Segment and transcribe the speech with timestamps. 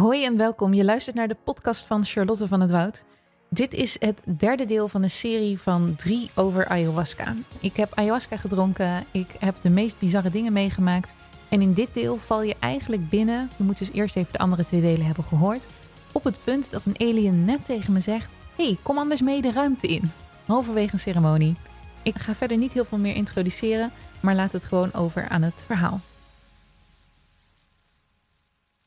[0.00, 0.74] Hoi en welkom.
[0.74, 3.02] Je luistert naar de podcast van Charlotte van het Woud.
[3.48, 7.34] Dit is het derde deel van een serie van drie over ayahuasca.
[7.60, 11.14] Ik heb ayahuasca gedronken, ik heb de meest bizarre dingen meegemaakt.
[11.48, 14.66] En in dit deel val je eigenlijk binnen, je moet dus eerst even de andere
[14.66, 15.66] twee delen hebben gehoord,
[16.12, 19.52] op het punt dat een alien net tegen me zegt: hey, kom anders mee de
[19.52, 20.10] ruimte in.
[20.46, 21.56] Halverwege een ceremonie.
[22.02, 25.62] Ik ga verder niet heel veel meer introduceren, maar laat het gewoon over aan het
[25.66, 26.00] verhaal.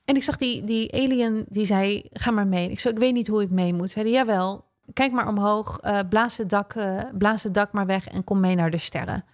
[0.05, 2.70] En ik zag die, die alien, die zei, ga maar mee.
[2.70, 3.89] Ik zei, ik weet niet hoe ik mee moet.
[3.89, 7.85] Zei hij, jawel, kijk maar omhoog, uh, blaas, het dak, uh, blaas het dak maar
[7.85, 9.26] weg en kom mee naar de sterren.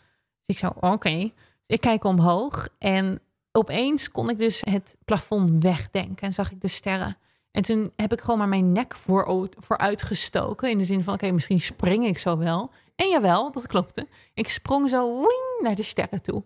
[0.45, 1.31] Dus ik zo, oké.
[1.65, 3.19] Ik kijk omhoog en
[3.51, 7.17] opeens kon ik dus het plafond wegdenken en zag ik de sterren.
[7.51, 10.69] En toen heb ik gewoon maar mijn nek voor, vooruit gestoken.
[10.69, 12.71] In de zin van, oké, misschien spring ik zo wel.
[12.95, 14.07] En jawel, dat klopte.
[14.33, 16.43] Ik sprong zo woing, naar de sterren toe.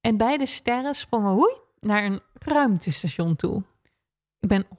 [0.00, 3.62] En bij de sterren sprongen naar een ruimtestation toe.
[4.40, 4.70] Ik ben 100%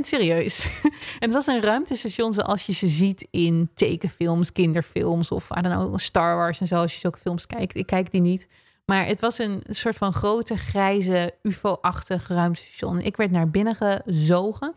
[0.00, 0.80] serieus.
[1.24, 5.98] het was een ruimtestation zoals je ze ziet in tekenfilms, kinderfilms of I don't know,
[5.98, 6.76] Star Wars en zo.
[6.76, 7.76] Als je zulke films kijkt.
[7.76, 8.48] Ik kijk die niet.
[8.84, 13.00] Maar het was een soort van grote, grijze, UFO-achtig ruimtestation.
[13.00, 14.74] Ik werd naar binnen gezogen.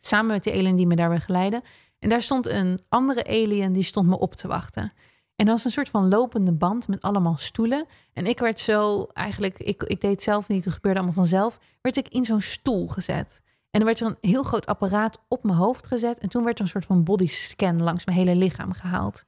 [0.00, 1.62] Samen met de alien die me daar begeleidde.
[1.98, 4.92] En daar stond een andere alien die stond me op te wachten.
[5.40, 7.86] En dat was een soort van lopende band met allemaal stoelen.
[8.12, 11.96] En ik werd zo, eigenlijk, ik, ik deed zelf niet, het gebeurde allemaal vanzelf, werd
[11.96, 13.40] ik in zo'n stoel gezet.
[13.70, 16.18] En er werd er een heel groot apparaat op mijn hoofd gezet.
[16.18, 19.24] En toen werd er een soort van bodyscan langs mijn hele lichaam gehaald.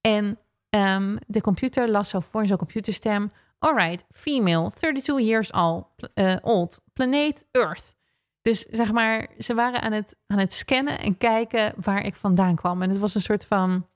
[0.00, 0.38] En
[0.70, 3.30] um, de computer las zo voor in zo'n computerstem.
[3.58, 7.94] Alright, female, 32 years old, uh, old, planeet Earth.
[8.42, 12.54] Dus zeg maar, ze waren aan het, aan het scannen en kijken waar ik vandaan
[12.54, 12.82] kwam.
[12.82, 13.86] En het was een soort van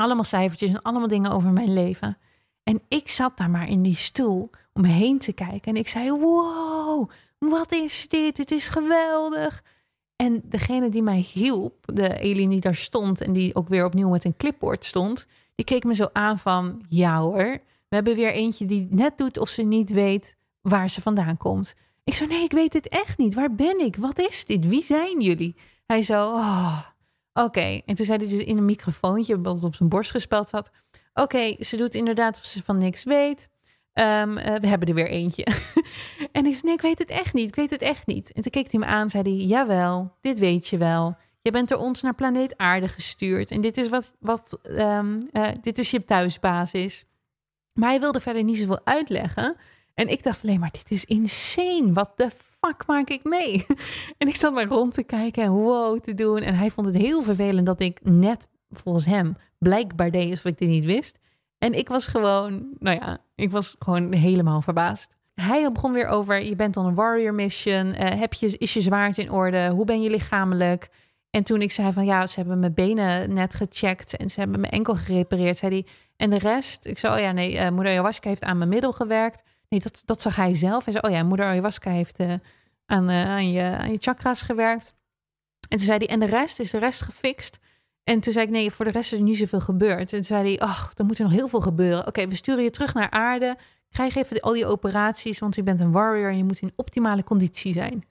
[0.00, 2.18] allemaal cijfertjes en allemaal dingen over mijn leven.
[2.62, 5.72] En ik zat daar maar in die stoel om me heen te kijken.
[5.72, 8.38] En ik zei: Wow, wat is dit?
[8.38, 9.62] Het is geweldig.
[10.16, 14.08] En degene die mij hielp, de alien die daar stond en die ook weer opnieuw
[14.08, 18.32] met een clipboard stond, die keek me zo aan van: Ja hoor, we hebben weer
[18.32, 21.74] eentje die net doet of ze niet weet waar ze vandaan komt.
[22.04, 23.34] Ik zo: Nee, ik weet het echt niet.
[23.34, 23.96] Waar ben ik?
[23.96, 24.66] Wat is dit?
[24.66, 25.56] Wie zijn jullie?
[25.86, 26.78] Hij zo: Oh,
[27.32, 30.70] Oké, en toen zei hij dus in een microfoontje, wat op zijn borst gespeld zat.
[31.14, 33.48] Oké, ze doet inderdaad of ze van niks weet.
[33.94, 35.46] Um, uh, we hebben er weer eentje.
[36.32, 37.48] en ik zei, nee, ik weet het echt niet.
[37.48, 38.32] Ik weet het echt niet.
[38.32, 41.16] En toen keek hij me aan, zei hij, jawel, dit weet je wel.
[41.42, 43.50] Je bent door ons naar planeet aarde gestuurd.
[43.50, 47.04] En dit is, wat, wat, um, uh, dit is je thuisbasis.
[47.72, 49.56] Maar hij wilde verder niet zoveel uitleggen.
[49.94, 51.92] En ik dacht alleen maar, dit is insane.
[51.92, 53.66] Wat de fuck maak ik mee?
[54.18, 56.38] En ik zat maar rond te kijken en wow te doen.
[56.38, 60.58] En hij vond het heel vervelend dat ik net volgens hem blijkbaar deed alsof ik
[60.58, 61.18] dit niet wist.
[61.58, 65.16] En ik was gewoon, nou ja, ik was gewoon helemaal verbaasd.
[65.34, 67.86] Hij begon weer over, je bent on een warrior mission.
[67.86, 69.68] Uh, heb je, is je zwaard in orde?
[69.68, 70.88] Hoe ben je lichamelijk?
[71.30, 74.60] En toen ik zei van ja, ze hebben mijn benen net gecheckt en ze hebben
[74.60, 75.86] mijn enkel gerepareerd, zei hij.
[76.16, 76.86] En de rest?
[76.86, 79.42] Ik zei, oh ja, nee, uh, moeder Ayahuasca heeft aan mijn middel gewerkt.
[79.70, 80.84] Nee, dat, dat zag hij zelf.
[80.84, 82.34] Hij zei, oh ja, moeder ayahuasca heeft uh,
[82.86, 84.94] aan, uh, aan, je, aan je chakras gewerkt.
[85.68, 87.58] En toen zei hij, en de rest, is de rest gefixt?
[88.04, 89.98] En toen zei ik, nee, voor de rest is er niet zoveel gebeurd.
[89.98, 92.06] En toen zei hij, ach, er moet er nog heel veel gebeuren.
[92.06, 93.56] Oké, we sturen je terug naar aarde.
[93.90, 97.24] Krijg even al die operaties, want u bent een warrior en je moet in optimale
[97.24, 98.04] conditie zijn.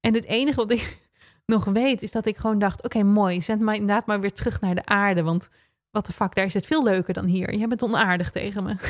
[0.00, 0.98] En het enige wat ik
[1.46, 4.60] nog weet, is dat ik gewoon dacht, oké, mooi, zend mij inderdaad maar weer terug
[4.60, 5.22] naar de aarde.
[5.22, 5.48] Want
[5.90, 7.58] wat de fuck, daar is het veel leuker dan hier.
[7.58, 8.76] Je bent onaardig tegen me.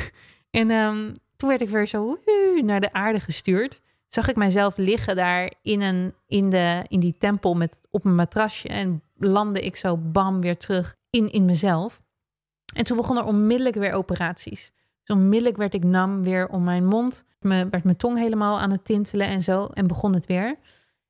[0.49, 2.19] En um, toen werd ik weer zo
[2.61, 3.81] naar de aarde gestuurd.
[4.07, 8.15] Zag ik mijzelf liggen daar in, een, in, de, in die tempel met, op mijn
[8.15, 8.67] matrasje.
[8.67, 12.01] En landde ik zo bam weer terug in, in mezelf.
[12.75, 14.71] En toen begonnen er onmiddellijk weer operaties.
[15.03, 17.25] Dus onmiddellijk werd ik nam weer om mijn mond.
[17.39, 19.65] Me, werd mijn tong helemaal aan het tintelen en zo.
[19.65, 20.55] En begon het weer.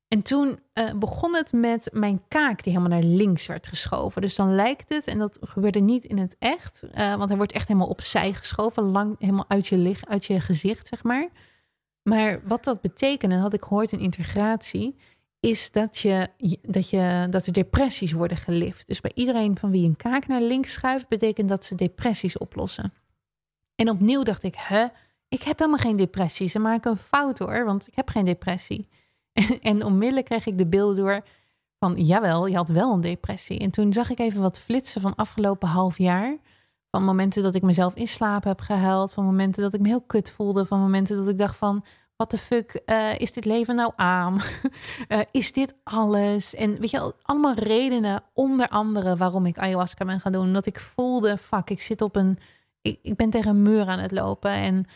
[0.08, 4.22] En toen uh, begon het met mijn kaak die helemaal naar links werd geschoven.
[4.22, 7.52] Dus dan lijkt het, en dat gebeurde niet in het echt, uh, want hij wordt
[7.52, 11.28] echt helemaal opzij geschoven, lang helemaal uit je, licht, uit je gezicht, zeg maar.
[12.02, 14.96] Maar wat dat betekent, en had ik gehoord in integratie,
[15.40, 16.28] is dat, je,
[16.62, 18.86] dat, je, dat er depressies worden gelift.
[18.86, 22.92] Dus bij iedereen van wie een kaak naar links schuift, betekent dat ze depressies oplossen.
[23.74, 24.86] En opnieuw dacht ik, hè,
[25.28, 26.48] ik heb helemaal geen depressie.
[26.48, 28.88] Ze maken een fout hoor, want ik heb geen depressie.
[29.62, 31.24] En, onmiddellijk kreeg ik de beelden door
[31.78, 33.58] van, jawel, je had wel een depressie.
[33.58, 36.36] En toen zag ik even wat flitsen van afgelopen half jaar.
[36.90, 39.12] Van momenten dat ik mezelf in slaap heb gehuild.
[39.12, 40.66] Van momenten dat ik me heel kut voelde.
[40.66, 41.84] Van momenten dat ik dacht van,
[42.16, 44.40] wat de fuck uh, is dit leven nou aan?
[45.08, 46.54] uh, is dit alles?
[46.54, 50.52] En weet je, allemaal redenen, onder andere waarom ik ayahuasca ben gaan doen.
[50.52, 52.38] Dat ik voelde, fuck, ik zit op een,
[52.80, 54.50] ik, ik ben tegen een muur aan het lopen.
[54.50, 54.86] En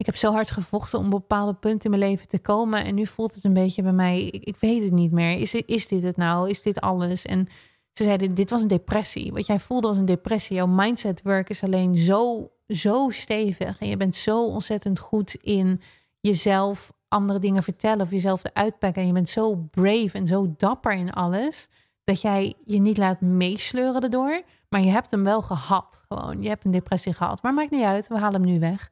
[0.00, 2.84] ik heb zo hard gevochten om bepaalde punten in mijn leven te komen.
[2.84, 5.38] En nu voelt het een beetje bij mij, ik, weet het niet meer.
[5.38, 6.48] Is, is dit het nou?
[6.48, 7.26] Is dit alles?
[7.26, 7.48] En
[7.92, 9.32] ze zeiden, dit was een depressie.
[9.32, 10.56] Wat jij voelde was een depressie.
[10.56, 13.78] Jouw mindset work is alleen zo, zo stevig.
[13.78, 15.80] En je bent zo ontzettend goed in
[16.20, 19.02] jezelf andere dingen vertellen of jezelf eruit pakken.
[19.02, 21.68] En je bent zo brave en zo dapper in alles.
[22.04, 24.42] Dat jij je niet laat meesleuren erdoor.
[24.68, 26.02] Maar je hebt hem wel gehad.
[26.08, 27.42] Gewoon, je hebt een depressie gehad.
[27.42, 28.90] Maar maakt niet uit, we halen hem nu weg.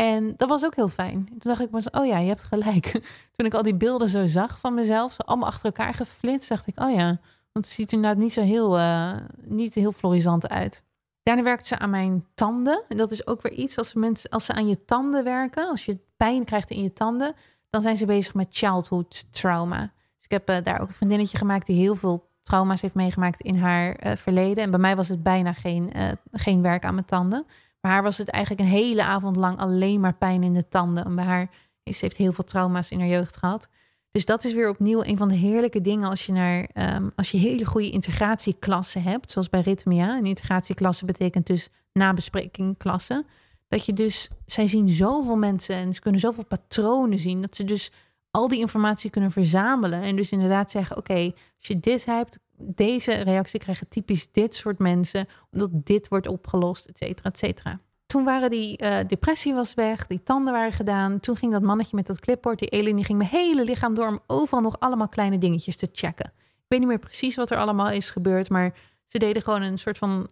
[0.00, 1.24] En dat was ook heel fijn.
[1.26, 2.92] Toen dacht ik, oh ja, je hebt gelijk.
[3.36, 6.66] Toen ik al die beelden zo zag van mezelf, zo allemaal achter elkaar geflitst, dacht
[6.66, 7.06] ik, oh ja,
[7.52, 9.12] want het ziet er inderdaad niet zo heel, uh,
[9.44, 10.84] niet heel florisant uit.
[11.22, 12.82] Daarna werkte ze aan mijn tanden.
[12.88, 15.84] En dat is ook weer iets, als, mensen, als ze aan je tanden werken, als
[15.84, 17.34] je pijn krijgt in je tanden,
[17.70, 19.80] dan zijn ze bezig met childhood trauma.
[20.16, 23.40] Dus ik heb uh, daar ook een vriendinnetje gemaakt die heel veel trauma's heeft meegemaakt
[23.40, 24.64] in haar uh, verleden.
[24.64, 25.92] En bij mij was het bijna geen,
[26.32, 27.46] geen werk aan mijn tanden.
[27.80, 31.04] Bij haar was het eigenlijk een hele avond lang alleen maar pijn in de tanden.
[31.04, 31.50] En bij haar
[31.84, 33.68] ze heeft heel veel trauma's in haar jeugd gehad.
[34.10, 37.30] Dus dat is weer opnieuw een van de heerlijke dingen als je, naar, um, als
[37.30, 40.16] je hele goede integratieklassen hebt, zoals bij Rhythmia.
[40.16, 43.26] Een integratieklasse betekent dus nabesprekingklassen.
[43.68, 47.64] Dat je dus, zij zien zoveel mensen en ze kunnen zoveel patronen zien, dat ze
[47.64, 47.92] dus
[48.30, 50.02] al die informatie kunnen verzamelen.
[50.02, 54.78] En dus inderdaad zeggen: Oké, als je dit hebt, deze reactie krijgen typisch dit soort
[54.78, 57.80] mensen, omdat dit wordt opgelost, et cetera, et cetera.
[58.06, 61.20] Toen waren die uh, depressie was weg, die tanden waren gedaan.
[61.20, 64.08] Toen ging dat mannetje met dat clipboard, die Elin, die ging mijn hele lichaam door
[64.08, 66.32] om overal nog allemaal kleine dingetjes te checken.
[66.36, 68.74] Ik weet niet meer precies wat er allemaal is gebeurd, maar
[69.06, 70.28] ze deden gewoon een soort van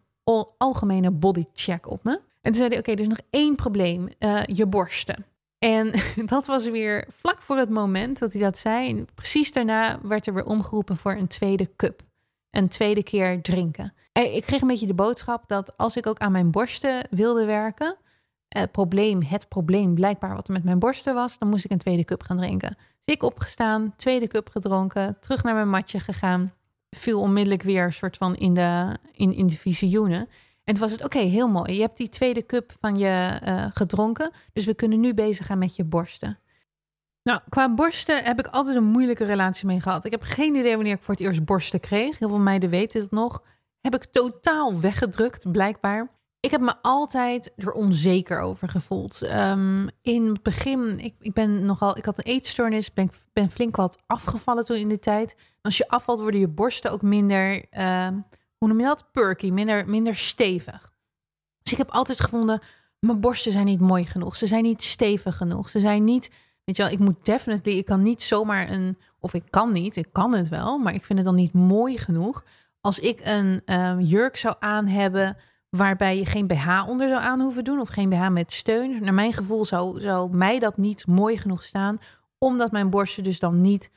[0.59, 2.13] algemene body check op me.
[2.13, 5.25] En toen zeiden oké, is nog één probleem, uh, je borsten.
[5.59, 5.93] En
[6.27, 8.89] dat was weer vlak voor het moment dat hij dat zei.
[8.89, 12.07] En precies daarna werd er weer omgeroepen voor een tweede cup
[12.51, 13.95] een tweede keer drinken.
[14.13, 17.97] Ik kreeg een beetje de boodschap dat als ik ook aan mijn borsten wilde werken,
[18.49, 21.79] het probleem, het probleem blijkbaar wat er met mijn borsten was, dan moest ik een
[21.79, 22.77] tweede cup gaan drinken.
[23.05, 26.53] Dus ik opgestaan, tweede cup gedronken, terug naar mijn matje gegaan,
[26.91, 30.29] viel onmiddellijk weer een soort van in de, in, in de visioenen.
[30.65, 31.75] En toen was het, oké, heel mooi.
[31.75, 35.59] Je hebt die tweede cup van je uh, gedronken, dus we kunnen nu bezig gaan
[35.59, 36.39] met je borsten.
[37.29, 40.05] Nou, qua borsten heb ik altijd een moeilijke relatie mee gehad.
[40.05, 42.19] Ik heb geen idee wanneer ik voor het eerst borsten kreeg.
[42.19, 43.43] Heel veel meiden weten het nog.
[43.81, 46.11] Heb ik totaal weggedrukt, blijkbaar.
[46.41, 49.23] Ik heb me altijd er onzeker over gevoeld.
[49.23, 53.77] Um, in het begin, ik, ik ben nogal, ik had een eetstoornis, ben, ben flink
[53.77, 55.37] wat afgevallen toen in de tijd.
[55.63, 58.09] Als je afvalt, worden je borsten ook minder, uh,
[58.59, 59.13] hoe noem je dat?
[59.13, 60.93] Perky, minder, minder stevig.
[61.63, 62.63] Dus ik heb altijd gevonden,
[62.99, 64.37] mijn borsten zijn niet mooi genoeg.
[64.37, 65.69] Ze zijn niet stevig genoeg.
[65.69, 66.31] Ze zijn niet
[66.69, 69.97] Weet je wel, ik moet definitely, ik kan niet zomaar een, of ik kan niet,
[69.97, 72.45] ik kan het wel, maar ik vind het dan niet mooi genoeg.
[72.81, 75.37] Als ik een um, jurk zou aan hebben
[75.69, 79.03] waarbij je geen BH onder zou aan hoeven doen of geen BH met steun.
[79.03, 82.01] Naar mijn gevoel zou, zou mij dat niet mooi genoeg staan,
[82.39, 83.91] omdat mijn borsten dus dan niet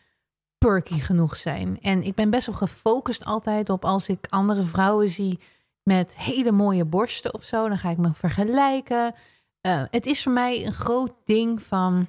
[0.58, 1.80] perky genoeg zijn.
[1.82, 5.40] En ik ben best wel gefocust altijd op als ik andere vrouwen zie
[5.84, 9.16] met hele mooie borsten of zo, dan ga ik me vergelijken.
[9.62, 12.08] Uh, het is voor mij een groot ding van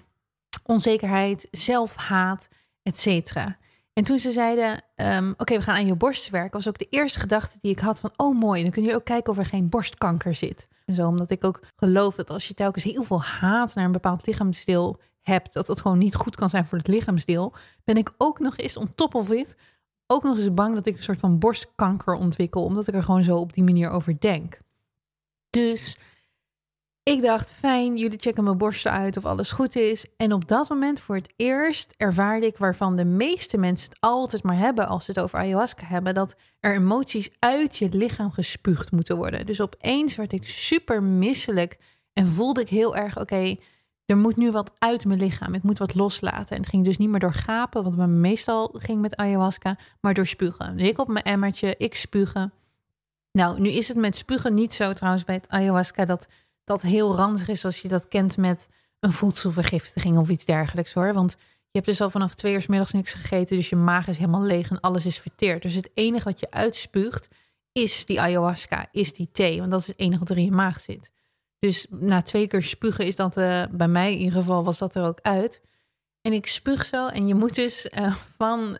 [0.62, 2.48] onzekerheid, zelfhaat,
[2.82, 3.34] etc.
[3.92, 6.86] En toen ze zeiden, um, oké, we gaan aan je borst werken, was ook de
[6.90, 9.46] eerste gedachte die ik had van, oh mooi, dan kun je ook kijken of er
[9.46, 10.68] geen borstkanker zit.
[10.84, 13.92] En zo, omdat ik ook geloof dat als je telkens heel veel haat naar een
[13.92, 17.54] bepaald lichaamsdeel hebt, dat dat gewoon niet goed kan zijn voor het lichaamsdeel,
[17.84, 19.56] ben ik ook nog eens on top of it,
[20.06, 23.24] ook nog eens bang dat ik een soort van borstkanker ontwikkel, omdat ik er gewoon
[23.24, 24.58] zo op die manier over denk.
[25.50, 25.98] Dus
[27.02, 30.06] ik dacht, fijn, jullie checken mijn borsten uit of alles goed is.
[30.16, 34.42] En op dat moment voor het eerst ervaarde ik waarvan de meeste mensen het altijd
[34.42, 38.92] maar hebben als ze het over ayahuasca hebben, dat er emoties uit je lichaam gespuugd
[38.92, 39.46] moeten worden.
[39.46, 41.78] Dus opeens werd ik super misselijk
[42.12, 43.56] en voelde ik heel erg, oké,
[44.06, 45.54] er moet nu wat uit mijn lichaam.
[45.54, 46.56] Ik moet wat loslaten.
[46.56, 50.14] En het ging dus niet meer door gapen, wat me meestal ging met ayahuasca, maar
[50.14, 50.76] door spugen.
[50.76, 52.52] Dus ik op mijn emmertje, ik spugen.
[53.32, 56.28] Nou, nu is het met spugen niet zo trouwens bij het ayahuasca dat
[56.64, 58.68] dat heel ranzig is als je dat kent met
[59.00, 61.12] een voedselvergiftiging of iets dergelijks hoor.
[61.12, 64.18] Want je hebt dus al vanaf twee uur middags niks gegeten, dus je maag is
[64.18, 65.62] helemaal leeg en alles is verteerd.
[65.62, 67.28] Dus het enige wat je uitspuugt
[67.72, 70.50] is die ayahuasca, is die thee, want dat is het enige wat er in je
[70.50, 71.10] maag zit.
[71.58, 74.94] Dus na twee keer spugen is dat, uh, bij mij in ieder geval, was dat
[74.94, 75.60] er ook uit.
[76.20, 78.76] En ik spuug zo en je moet dus uh, van,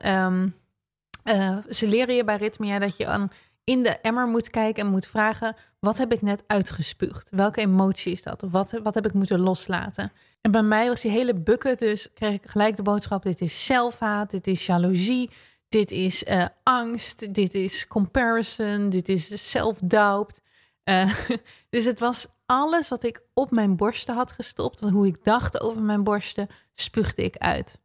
[1.69, 3.31] ze leren je bij ritmia dat je aan
[3.65, 7.31] in de emmer moet kijken en moet vragen: wat heb ik net uitgespuugd?
[7.31, 8.45] Welke emotie is dat?
[8.51, 10.13] Wat, wat heb ik moeten loslaten?
[10.41, 13.65] En bij mij was die hele bucket, dus kreeg ik gelijk de boodschap: dit is
[13.65, 15.31] zelfhaat, dit is jaloezie,
[15.69, 20.41] dit is uh, angst, dit is comparison, dit is self-doubt.
[20.85, 21.15] Uh,
[21.71, 25.83] dus het was alles wat ik op mijn borsten had gestopt, hoe ik dacht over
[25.83, 27.81] mijn borsten, spuugde ik uit.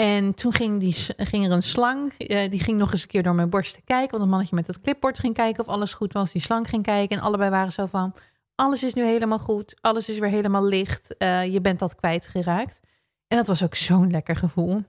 [0.00, 3.22] En toen ging, die, ging er een slang, uh, die ging nog eens een keer
[3.22, 6.12] door mijn borsten kijken, want een mannetje met het clipboard ging kijken of alles goed
[6.12, 6.32] was.
[6.32, 8.14] Die slang ging kijken en allebei waren zo van,
[8.54, 12.80] alles is nu helemaal goed, alles is weer helemaal licht, uh, je bent dat kwijtgeraakt.
[13.26, 14.82] En dat was ook zo'n lekker gevoel.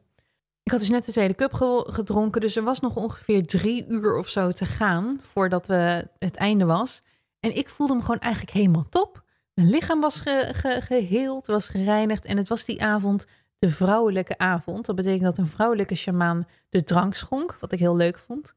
[0.64, 1.54] Ik had dus net de tweede cup
[1.88, 6.36] gedronken, dus er was nog ongeveer drie uur of zo te gaan voordat we het
[6.36, 7.02] einde was.
[7.40, 9.24] En ik voelde me gewoon eigenlijk helemaal top.
[9.54, 13.26] Mijn lichaam was ge, ge, geheeld, was gereinigd en het was die avond
[13.60, 14.86] de vrouwelijke avond.
[14.86, 18.54] Dat betekent dat een vrouwelijke shamaan de drank schonk, wat ik heel leuk vond.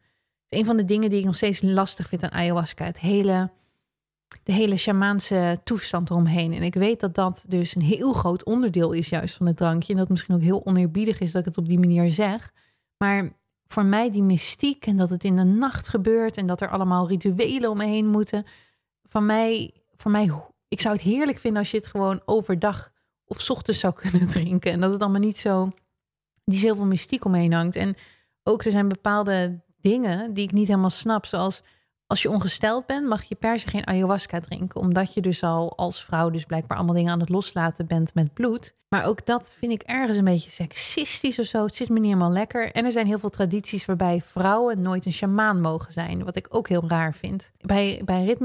[0.48, 2.84] Is een van de dingen die ik nog steeds lastig vind aan ayahuasca.
[2.84, 3.50] Het hele
[4.42, 6.52] de hele shamaanse toestand eromheen.
[6.52, 9.88] En ik weet dat dat dus een heel groot onderdeel is juist van het drankje.
[9.88, 12.52] En dat het misschien ook heel oneerbiedig is dat ik het op die manier zeg.
[12.96, 13.32] Maar
[13.66, 17.08] voor mij die mystiek en dat het in de nacht gebeurt en dat er allemaal
[17.08, 18.46] rituelen omheen moeten.
[19.02, 20.32] Van mij, voor mij,
[20.68, 22.91] ik zou het heerlijk vinden als je het gewoon overdag
[23.36, 24.72] of ochtends zou kunnen drinken.
[24.72, 25.70] En dat het allemaal niet zo,
[26.44, 27.76] die zoveel mystiek omheen hangt.
[27.76, 27.96] En
[28.42, 31.62] ook er zijn bepaalde dingen die ik niet helemaal snap, zoals
[32.12, 34.80] als je ongesteld bent, mag je per se geen ayahuasca drinken.
[34.80, 38.34] Omdat je dus al als vrouw dus blijkbaar allemaal dingen aan het loslaten bent met
[38.34, 38.74] bloed.
[38.88, 41.64] Maar ook dat vind ik ergens een beetje seksistisch of zo.
[41.64, 42.72] Het zit me niet helemaal lekker.
[42.72, 46.24] En er zijn heel veel tradities waarbij vrouwen nooit een shamaan mogen zijn.
[46.24, 47.52] Wat ik ook heel raar vind.
[47.60, 48.36] Bij, bij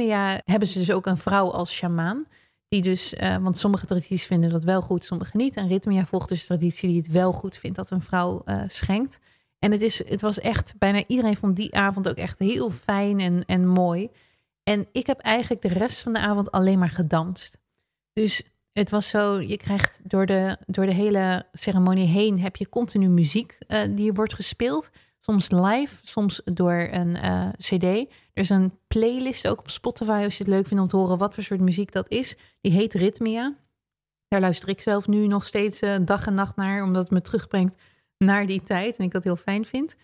[0.45, 2.25] hebben ze dus ook een vrouw als shamaan.
[2.67, 5.55] Die dus, uh, want sommige tradities vinden dat wel goed, sommige niet.
[5.55, 8.63] En Rhythmia volgt dus een traditie die het wel goed vindt dat een vrouw uh,
[8.67, 9.19] schenkt.
[9.59, 13.19] En het, is, het was echt, bijna iedereen vond die avond ook echt heel fijn
[13.19, 14.09] en, en mooi.
[14.63, 17.57] En ik heb eigenlijk de rest van de avond alleen maar gedanst.
[18.13, 22.69] Dus het was zo, je krijgt door de, door de hele ceremonie heen heb je
[22.69, 24.89] continu muziek uh, die wordt gespeeld.
[25.31, 27.83] Soms live, soms door een uh, cd.
[27.83, 31.17] Er is een playlist ook op Spotify als je het leuk vindt om te horen
[31.17, 32.35] wat voor soort muziek dat is.
[32.61, 33.55] Die heet Rhythmia.
[34.27, 37.21] Daar luister ik zelf nu nog steeds uh, dag en nacht naar, omdat het me
[37.21, 37.75] terugbrengt
[38.17, 38.97] naar die tijd.
[38.97, 39.95] En ik dat heel fijn vind.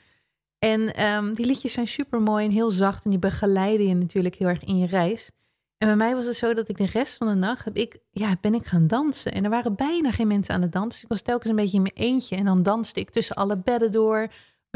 [0.59, 3.03] En um, die liedjes zijn super mooi en heel zacht.
[3.03, 5.31] En die begeleiden je natuurlijk heel erg in je reis.
[5.77, 7.99] En bij mij was het zo dat ik de rest van de nacht heb ik,
[8.11, 9.31] ja, ben ik gaan dansen.
[9.31, 10.91] En er waren bijna geen mensen aan het dansen.
[10.91, 12.35] Dus ik was telkens een beetje in mijn eentje.
[12.35, 14.27] En dan danste ik tussen alle bedden door.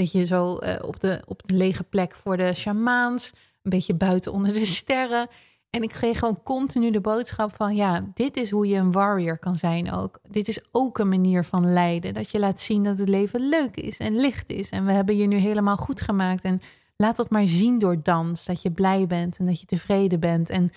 [0.01, 3.31] Beetje zo uh, op, de, op de lege plek voor de shamaans.
[3.61, 5.27] Een beetje buiten onder de sterren.
[5.69, 9.37] En ik kreeg gewoon continu de boodschap van, ja, dit is hoe je een warrior
[9.37, 10.19] kan zijn ook.
[10.29, 12.13] Dit is ook een manier van lijden.
[12.13, 14.69] Dat je laat zien dat het leven leuk is en licht is.
[14.69, 16.43] En we hebben je nu helemaal goed gemaakt.
[16.43, 16.59] En
[16.95, 18.45] laat dat maar zien door dans.
[18.45, 20.49] Dat je blij bent en dat je tevreden bent.
[20.49, 20.71] En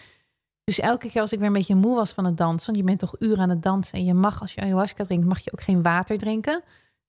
[0.64, 2.84] dus elke keer als ik weer een beetje moe was van het dansen, want je
[2.84, 5.52] bent toch uren aan het dansen en je mag, als je ayahuasca drinkt, mag je
[5.52, 6.62] ook geen water drinken.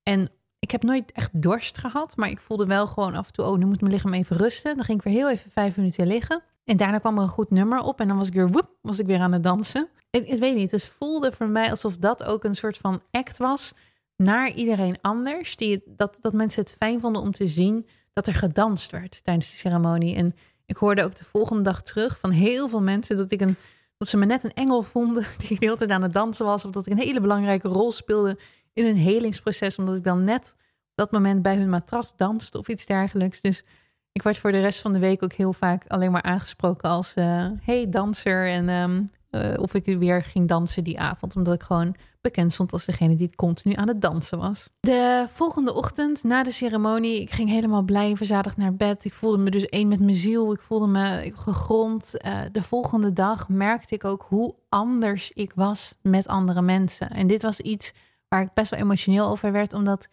[0.03, 0.29] En
[0.61, 3.57] ik heb nooit echt dorst gehad, maar ik voelde wel gewoon af en toe, oh,
[3.57, 4.75] nu moet mijn lichaam even rusten.
[4.75, 6.43] Dan ging ik weer heel even vijf minuten liggen.
[6.65, 8.99] En daarna kwam er een goed nummer op en dan was ik weer, woep, was
[8.99, 9.87] ik weer aan het dansen.
[10.09, 13.37] Ik, ik weet niet, het voelde voor mij alsof dat ook een soort van act
[13.37, 13.73] was
[14.15, 15.55] naar iedereen anders.
[15.55, 19.51] Die, dat, dat mensen het fijn vonden om te zien dat er gedanst werd tijdens
[19.51, 20.15] de ceremonie.
[20.15, 23.55] En ik hoorde ook de volgende dag terug van heel veel mensen dat ik een
[23.97, 26.65] dat ze me net een engel vonden die de hele tijd aan het dansen was.
[26.65, 28.37] Of dat ik een hele belangrijke rol speelde
[28.73, 29.77] in een helingsproces.
[29.77, 33.41] Omdat ik dan net op dat moment bij hun matras danste of iets dergelijks.
[33.41, 33.63] Dus
[34.11, 37.13] ik werd voor de rest van de week ook heel vaak alleen maar aangesproken als
[37.15, 38.47] uh, hey danser.
[38.47, 41.35] En um, uh, of ik weer ging dansen die avond.
[41.35, 44.69] Omdat ik gewoon bekend stond als degene die continu aan het dansen was.
[44.79, 49.05] De volgende ochtend na de ceremonie, ik ging helemaal blij en verzadigd naar bed.
[49.05, 50.53] Ik voelde me dus één met mijn ziel.
[50.53, 52.13] Ik voelde me gegrond.
[52.25, 57.09] Uh, de volgende dag merkte ik ook hoe anders ik was met andere mensen.
[57.09, 57.93] En dit was iets
[58.31, 60.09] waar ik best wel emotioneel over werd, omdat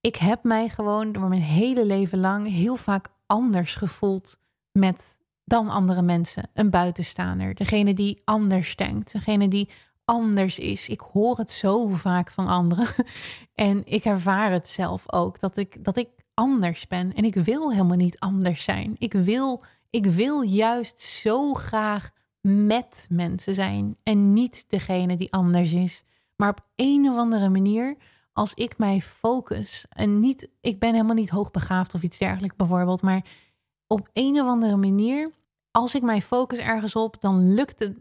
[0.00, 4.38] ik heb mij gewoon door mijn hele leven lang heel vaak anders gevoeld
[4.72, 6.50] met dan andere mensen.
[6.54, 9.70] Een buitenstaander, degene die anders denkt, degene die
[10.04, 10.88] anders is.
[10.88, 12.88] Ik hoor het zo vaak van anderen
[13.54, 17.70] en ik ervaar het zelf ook dat ik dat ik anders ben en ik wil
[17.70, 18.94] helemaal niet anders zijn.
[18.98, 25.72] Ik wil ik wil juist zo graag met mensen zijn en niet degene die anders
[25.72, 26.04] is.
[26.40, 27.96] Maar op een of andere manier
[28.32, 33.02] als ik mij focus en niet, ik ben helemaal niet hoogbegaafd of iets dergelijks bijvoorbeeld,
[33.02, 33.24] maar
[33.86, 35.30] op een of andere manier,
[35.70, 37.94] als ik mij focus ergens op, dan lukt het,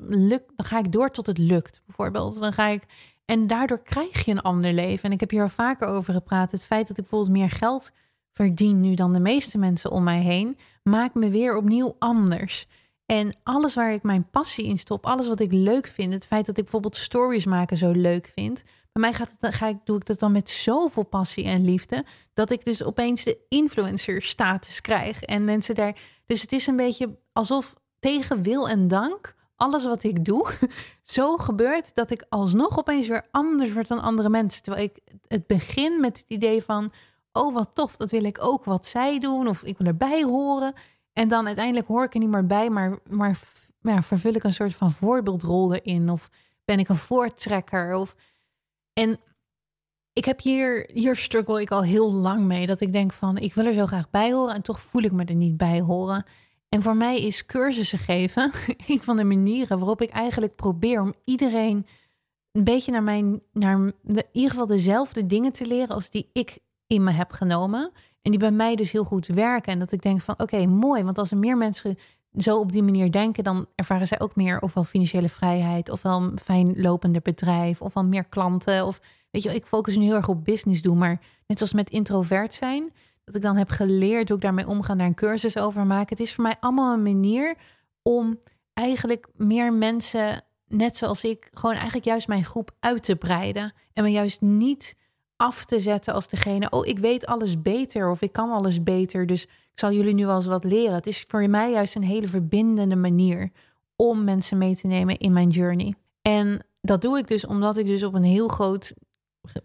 [0.55, 2.39] dan ga ik door tot het lukt bijvoorbeeld.
[2.39, 2.83] Dan ga ik,
[3.25, 5.03] en daardoor krijg je een ander leven.
[5.03, 6.51] En ik heb hier al vaker over gepraat.
[6.51, 7.91] Het feit dat ik bijvoorbeeld meer geld
[8.33, 12.67] verdien nu dan de meeste mensen om mij heen, maakt me weer opnieuw anders.
[13.11, 16.45] En alles waar ik mijn passie in stop, alles wat ik leuk vind, het feit
[16.45, 19.95] dat ik bijvoorbeeld stories maken zo leuk vind, bij mij gaat het, ga ik, doe
[19.95, 22.05] ik dat dan met zoveel passie en liefde.
[22.33, 25.23] Dat ik dus opeens de influencer status krijg.
[25.23, 25.99] En mensen daar.
[26.25, 30.51] Dus het is een beetje alsof tegen wil en dank alles wat ik doe
[31.05, 34.63] zo gebeurt dat ik alsnog opeens weer anders word dan andere mensen.
[34.63, 36.91] Terwijl ik het begin met het idee van,
[37.31, 40.73] oh wat tof, dat wil ik ook wat zij doen of ik wil erbij horen.
[41.19, 43.39] En dan uiteindelijk hoor ik er niet meer bij, maar, maar
[43.81, 46.29] ja, vervul ik een soort van voorbeeldrol erin of
[46.65, 48.15] ben ik een voortrekker of...
[48.93, 49.19] En
[50.13, 52.67] ik heb hier, hier struggle ik al heel lang mee.
[52.67, 55.11] Dat ik denk van, ik wil er zo graag bij horen en toch voel ik
[55.11, 56.25] me er niet bij horen.
[56.69, 58.51] En voor mij is cursussen geven
[58.87, 61.87] een van de manieren waarop ik eigenlijk probeer om iedereen
[62.51, 66.57] een beetje naar mijn, naar in ieder geval dezelfde dingen te leren als die ik
[66.87, 67.91] in me heb genomen.
[68.21, 69.73] En die bij mij dus heel goed werken.
[69.73, 71.03] En dat ik denk van oké, mooi.
[71.03, 71.97] Want als er meer mensen
[72.37, 76.39] zo op die manier denken, dan ervaren zij ook meer ofwel financiële vrijheid, ofwel een
[76.43, 78.85] fijn lopender bedrijf, ofwel meer klanten.
[78.85, 80.97] Of weet je, ik focus nu heel erg op business doen.
[80.97, 82.91] Maar net zoals met introvert zijn
[83.29, 86.17] dat ik dan heb geleerd hoe ik daarmee omga, daar een cursus over maken.
[86.17, 87.55] Het is voor mij allemaal een manier
[88.01, 88.39] om
[88.73, 93.73] eigenlijk meer mensen, net zoals ik, gewoon eigenlijk juist mijn groep uit te breiden.
[93.93, 94.95] En me juist niet
[95.39, 99.25] af te zetten als degene, oh, ik weet alles beter of ik kan alles beter,
[99.25, 100.93] dus ik zal jullie nu wel eens wat leren.
[100.93, 103.51] Het is voor mij juist een hele verbindende manier
[103.95, 105.95] om mensen mee te nemen in mijn journey.
[106.21, 108.93] En dat doe ik dus omdat ik dus op een heel groot,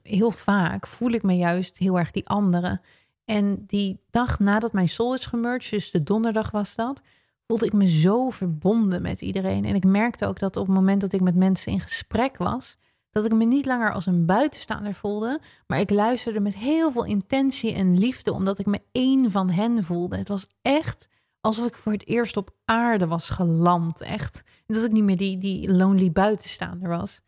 [0.03, 2.81] heel vaak voel ik me juist heel erg die andere.
[3.25, 7.03] En die dag nadat mijn soul is gemerged, dus de donderdag was dat,
[7.47, 9.65] voelde ik me zo verbonden met iedereen.
[9.65, 12.77] En ik merkte ook dat op het moment dat ik met mensen in gesprek was,
[13.15, 17.05] dat ik me niet langer als een buitenstaander voelde, maar ik luisterde met heel veel
[17.05, 20.17] intentie en liefde, omdat ik me één van hen voelde.
[20.17, 21.09] Het was echt
[21.41, 24.01] alsof ik voor het eerst op aarde was geland.
[24.01, 24.43] Echt.
[24.67, 27.21] Dat ik niet meer die, die lonely buitenstaander was.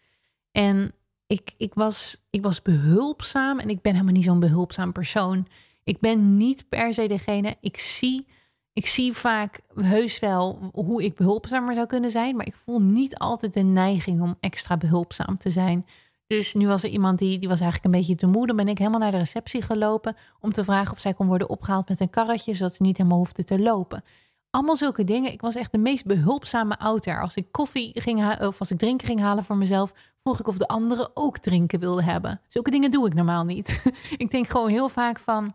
[0.52, 0.93] En
[1.26, 5.47] ik, ik, was, ik was behulpzaam en ik ben helemaal niet zo'n behulpzaam persoon.
[5.85, 7.57] Ik ben niet per se degene.
[7.61, 8.26] Ik zie,
[8.76, 12.37] ik zie vaak heus wel hoe ik behulpzamer zou kunnen zijn.
[12.37, 15.87] Maar ik voel niet altijd de neiging om extra behulpzaam te zijn.
[16.26, 18.47] Dus nu was er iemand die, die was eigenlijk een beetje te moe.
[18.47, 21.49] Dan ben ik helemaal naar de receptie gelopen om te vragen of zij kon worden
[21.49, 24.04] opgehaald met een karretje, zodat ze niet helemaal hoefde te lopen.
[24.50, 25.32] Allemaal zulke dingen.
[25.32, 27.21] Ik was echt de meest behulpzame ouder.
[27.21, 30.58] Als ik koffie ging of als ik drinken ging halen voor mezelf, vroeg ik of
[30.58, 32.41] de anderen ook drinken wilden hebben.
[32.49, 33.82] Zulke dingen doe ik normaal niet.
[34.17, 35.54] ik denk gewoon heel vaak van,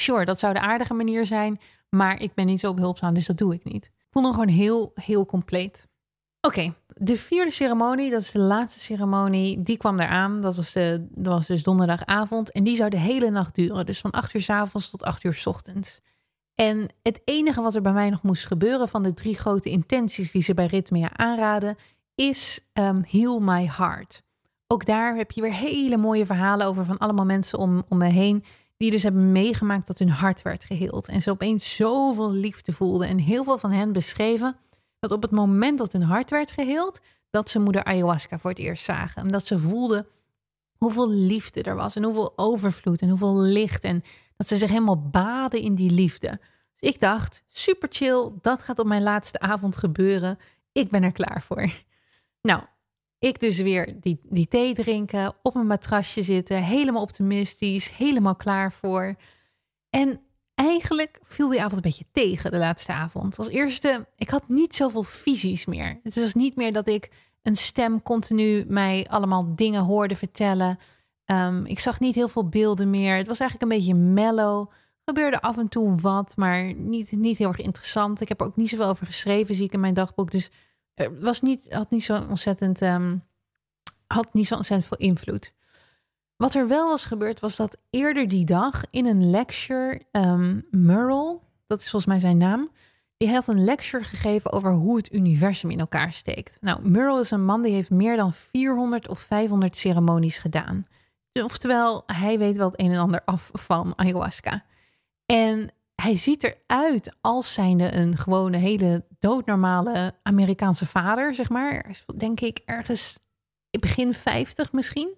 [0.00, 3.36] Sure, dat zou de aardige manier zijn, maar ik ben niet zo behulpzaam, dus dat
[3.36, 3.84] doe ik niet.
[3.84, 5.88] Ik vond hem gewoon heel, heel compleet.
[6.40, 10.40] Oké, de vierde ceremonie, dat is de laatste ceremonie, die kwam eraan.
[10.40, 13.86] Dat was, de, dat was dus donderdagavond en die zou de hele nacht duren.
[13.86, 16.00] Dus van 8 uur s avonds tot 8 uur s ochtends.
[16.54, 20.30] En het enige wat er bij mij nog moest gebeuren van de drie grote intenties
[20.30, 21.76] die ze bij Ritmea aanraden,
[22.14, 24.22] is um, Heal My Heart.
[24.66, 28.08] Ook daar heb je weer hele mooie verhalen over van allemaal mensen om, om me
[28.08, 28.44] heen
[28.78, 31.08] die dus hebben meegemaakt dat hun hart werd geheeld.
[31.08, 33.08] En ze opeens zoveel liefde voelden.
[33.08, 34.56] En heel veel van hen beschreven
[34.98, 38.58] dat op het moment dat hun hart werd geheeld, dat ze moeder ayahuasca voor het
[38.58, 39.22] eerst zagen.
[39.22, 40.06] En dat ze voelden
[40.76, 43.84] hoeveel liefde er was en hoeveel overvloed en hoeveel licht.
[43.84, 44.04] En
[44.36, 46.40] dat ze zich helemaal baden in die liefde.
[46.76, 50.38] Dus ik dacht, super chill, dat gaat op mijn laatste avond gebeuren.
[50.72, 51.70] Ik ben er klaar voor.
[52.42, 52.62] Nou,
[53.18, 58.72] ik dus weer die, die thee drinken, op mijn matrasje zitten, helemaal optimistisch, helemaal klaar
[58.72, 59.16] voor.
[59.90, 60.20] En
[60.54, 63.38] eigenlijk viel die avond een beetje tegen de laatste avond.
[63.38, 66.00] Als eerste, ik had niet zoveel visies meer.
[66.02, 67.10] Het was niet meer dat ik
[67.42, 70.78] een stem continu mij allemaal dingen hoorde vertellen.
[71.26, 73.16] Um, ik zag niet heel veel beelden meer.
[73.16, 74.70] Het was eigenlijk een beetje mellow.
[75.04, 78.20] Gebeurde af en toe wat, maar niet, niet heel erg interessant.
[78.20, 80.30] Ik heb er ook niet zoveel over geschreven, zie ik in mijn dagboek.
[80.30, 80.50] Dus
[81.20, 83.24] was niet, had niet zo ontzettend, um,
[84.06, 85.52] had niet zo ontzettend veel invloed.
[86.36, 91.38] Wat er wel was gebeurd, was dat eerder die dag in een lecture, um, Merle,
[91.66, 92.70] dat is volgens mij zijn naam,
[93.16, 96.58] die had een lecture gegeven over hoe het universum in elkaar steekt.
[96.60, 100.86] Nou, Merle is een man die heeft meer dan 400 of 500 ceremonies gedaan.
[101.32, 104.64] Oftewel, hij weet wel het een en ander af van ayahuasca.
[105.26, 105.70] En
[106.02, 111.96] hij ziet eruit als zijnde een gewone hele doodnormale Amerikaanse vader, zeg maar.
[112.16, 113.18] Denk ik ergens
[113.70, 115.14] begin 50 misschien.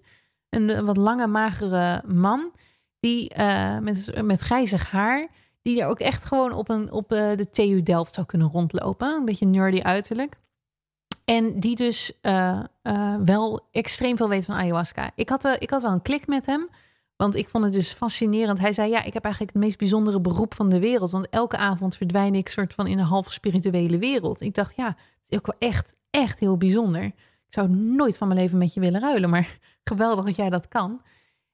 [0.49, 2.51] Een, wat lange, magere man.
[2.99, 5.27] Die uh, met, met grijzig haar.
[5.61, 9.15] Die er ook echt gewoon op, een, op uh, de TU Delft zou kunnen rondlopen.
[9.15, 10.35] Een beetje nerdy uiterlijk.
[11.25, 12.63] En die dus uh,
[13.23, 15.11] wel extreem veel weet van ayahuasca.
[15.15, 16.69] Ik had, ik had wel een klik met hem.
[17.21, 18.59] Want ik vond het dus fascinerend.
[18.59, 21.11] Hij zei: Ja, ik heb eigenlijk het meest bijzondere beroep van de wereld.
[21.11, 24.41] Want elke avond verdwijn ik soort van in een half spirituele wereld.
[24.41, 27.03] Ik dacht: Ja, het is ook wel echt, echt heel bijzonder.
[27.03, 27.13] Ik
[27.47, 29.29] zou nooit van mijn leven met je willen ruilen.
[29.29, 31.01] Maar geweldig dat jij dat kan.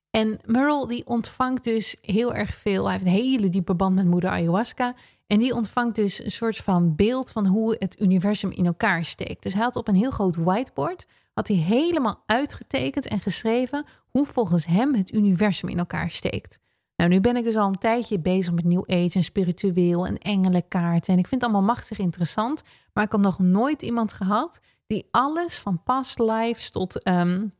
[0.10, 2.84] En Merle die ontvangt dus heel erg veel.
[2.84, 4.95] Hij heeft een hele diepe band met moeder ayahuasca.
[5.27, 9.43] En die ontvangt dus een soort van beeld van hoe het universum in elkaar steekt.
[9.43, 14.26] Dus hij had op een heel groot whiteboard, had hij helemaal uitgetekend en geschreven hoe
[14.26, 16.60] volgens hem het universum in elkaar steekt.
[16.95, 20.17] Nou, nu ben ik dus al een tijdje bezig met New Age en spiritueel en
[20.17, 21.13] engelenkaarten.
[21.13, 22.63] En ik vind het allemaal machtig interessant.
[22.93, 27.54] Maar ik had nog nooit iemand gehad die alles van past lives tot um,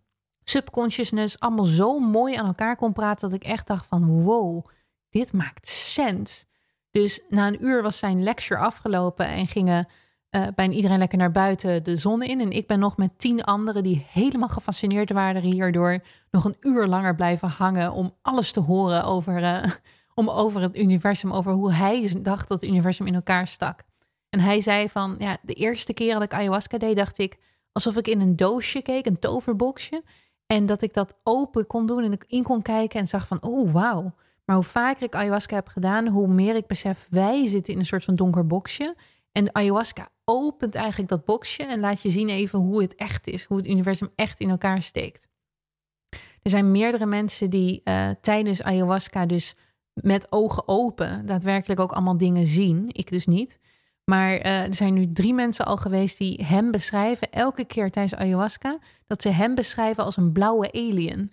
[0.44, 4.66] subconsciousness allemaal zo mooi aan elkaar kon praten dat ik echt dacht van wow,
[5.10, 6.46] dit maakt sens.
[6.92, 9.88] Dus na een uur was zijn lecture afgelopen en gingen
[10.32, 12.42] uh, bijna iedereen lekker naar buiten de zon in.
[12.42, 16.00] En ik ben nog met tien anderen die helemaal gefascineerd waren hierdoor
[16.32, 19.64] nog een uur langer blijven hangen om alles te horen over, uh,
[20.20, 23.84] om over het universum, over hoe hij dacht dat het universum in elkaar stak.
[24.30, 27.38] En hij zei van, ja, de eerste keer dat ik ayahuasca deed, dacht ik
[27.72, 30.04] alsof ik in een doosje keek, een toverboxje.
[30.46, 33.44] En dat ik dat open kon doen en ik in kon kijken en zag van,
[33.44, 34.14] oh wauw.
[34.46, 37.86] Maar hoe vaker ik ayahuasca heb gedaan, hoe meer ik besef, wij zitten in een
[37.86, 38.96] soort van donker boxje.
[39.38, 43.44] En ayahuasca opent eigenlijk dat boxje en laat je zien even hoe het echt is,
[43.44, 45.28] hoe het universum echt in elkaar steekt.
[46.42, 49.56] Er zijn meerdere mensen die uh, tijdens ayahuasca dus
[49.94, 52.86] met ogen open daadwerkelijk ook allemaal dingen zien.
[52.88, 53.60] Ik dus niet.
[54.04, 58.20] Maar uh, er zijn nu drie mensen al geweest die hem beschrijven, elke keer tijdens
[58.20, 61.32] ayahuasca, dat ze hem beschrijven als een blauwe alien.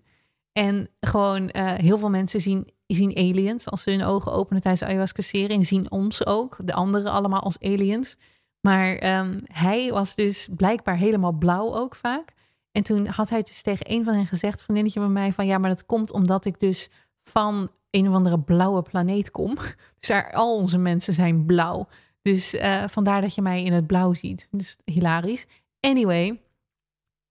[0.53, 4.83] En gewoon uh, heel veel mensen zien, zien aliens als ze hun ogen openen tijdens
[4.83, 8.17] de ayahuasca-serie en zien ons ook, de anderen allemaal als aliens.
[8.61, 12.33] Maar um, hij was dus blijkbaar helemaal blauw ook vaak.
[12.73, 15.59] En toen had hij dus tegen een van hen gezegd, vriendinnetje van mij, van ja,
[15.59, 16.91] maar dat komt omdat ik dus
[17.23, 19.57] van een of andere blauwe planeet kom.
[19.99, 21.89] Dus daar, al onze mensen zijn blauw.
[22.23, 24.49] Dus uh, vandaar dat je mij in het blauw ziet.
[24.51, 25.47] Dus hilarisch.
[25.81, 26.41] Anyway,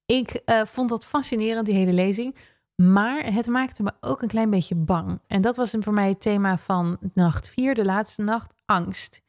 [0.05, 2.35] ik uh, vond dat fascinerend, die hele lezing.
[2.75, 5.19] Maar het maakte me ook een klein beetje bang.
[5.27, 9.21] En dat was voor mij het thema van nacht 4, de laatste nacht, angst.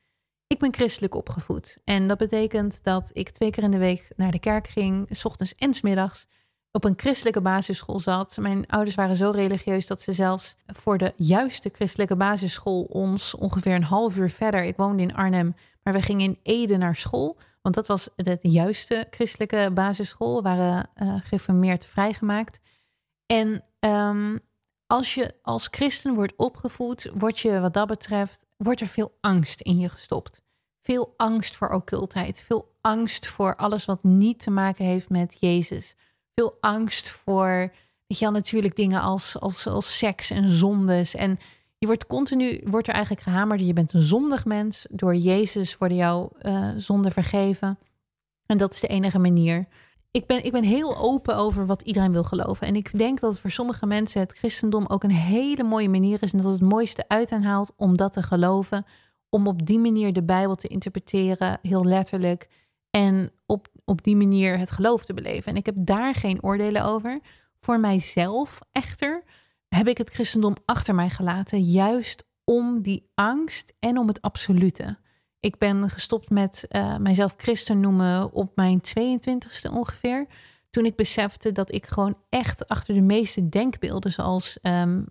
[0.46, 1.78] Ik ben christelijk opgevoed.
[1.84, 5.24] En dat betekent dat ik twee keer in de week naar de kerk ging, s
[5.24, 6.26] ochtends en s middags.
[6.72, 8.36] Op een christelijke basisschool zat.
[8.40, 13.74] Mijn ouders waren zo religieus dat ze zelfs voor de juiste christelijke basisschool ons ongeveer
[13.74, 14.64] een half uur verder.
[14.64, 17.36] Ik woonde in Arnhem, maar we gingen in Ede naar school.
[17.62, 20.36] Want dat was de juiste christelijke basisschool.
[20.36, 22.60] We waren uh, geformeerd vrijgemaakt.
[23.34, 24.40] En um,
[24.86, 29.60] als je als christen wordt opgevoed, word je wat dat betreft, wordt er veel angst
[29.60, 30.42] in je gestopt.
[30.82, 35.96] Veel angst voor occultheid, veel angst voor alles wat niet te maken heeft met Jezus.
[36.34, 37.72] Veel angst voor,
[38.06, 41.14] weet je wel, natuurlijk dingen als, als, als seks en zondes.
[41.14, 41.38] En
[41.78, 44.86] je wordt continu, wordt er eigenlijk gehamerd, je bent een zondig mens.
[44.90, 47.78] Door Jezus worden jouw uh, zonden vergeven.
[48.46, 49.66] En dat is de enige manier
[50.14, 52.66] ik ben, ik ben heel open over wat iedereen wil geloven.
[52.66, 56.32] En ik denk dat voor sommige mensen het christendom ook een hele mooie manier is.
[56.32, 58.86] En dat het het mooiste uit haalt om dat te geloven.
[59.30, 62.48] Om op die manier de Bijbel te interpreteren, heel letterlijk.
[62.90, 65.50] En op, op die manier het geloof te beleven.
[65.50, 67.20] En ik heb daar geen oordelen over.
[67.60, 69.22] Voor mijzelf echter
[69.68, 71.62] heb ik het christendom achter mij gelaten.
[71.62, 74.98] Juist om die angst en om het absolute.
[75.44, 80.26] Ik ben gestopt met uh, mijzelf christen noemen op mijn 22e ongeveer.
[80.70, 85.06] Toen ik besefte dat ik gewoon echt achter de meeste denkbeelden, zoals um,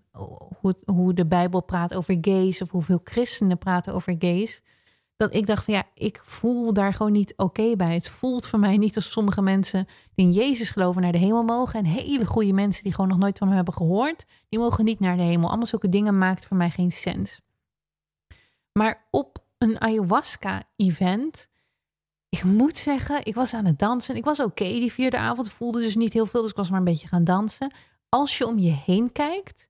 [0.59, 4.61] hoe, hoe de Bijbel praat over gays of hoeveel christenen praten over gays,
[5.17, 7.93] dat ik dacht van ja, ik voel daar gewoon niet oké bij.
[7.93, 11.43] Het voelt voor mij niet als sommige mensen die in Jezus geloven naar de hemel
[11.43, 11.79] mogen.
[11.79, 14.99] En hele goede mensen die gewoon nog nooit van hem hebben gehoord, die mogen niet
[14.99, 15.47] naar de hemel.
[15.47, 17.41] Allemaal zulke dingen maakt voor mij geen sens.
[18.71, 21.49] Maar op een ayahuasca-event.
[22.29, 24.15] Ik moet zeggen, ik was aan het dansen.
[24.15, 25.51] Ik was oké die vierde avond.
[25.51, 27.73] voelde dus niet heel veel, dus ik was maar een beetje gaan dansen.
[28.09, 29.67] Als je om je heen kijkt,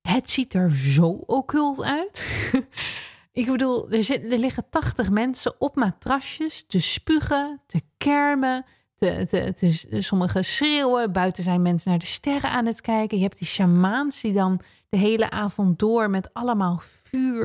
[0.00, 2.26] het ziet er zo occult uit.
[3.32, 8.64] ik bedoel, er, er liggen tachtig mensen op matrasjes te spugen, te kermen.
[8.96, 11.12] Te, te, sommigen schreeuwen.
[11.12, 13.16] Buiten zijn mensen naar de sterren aan het kijken.
[13.16, 16.82] Je hebt die shamaans die dan de hele avond door met allemaal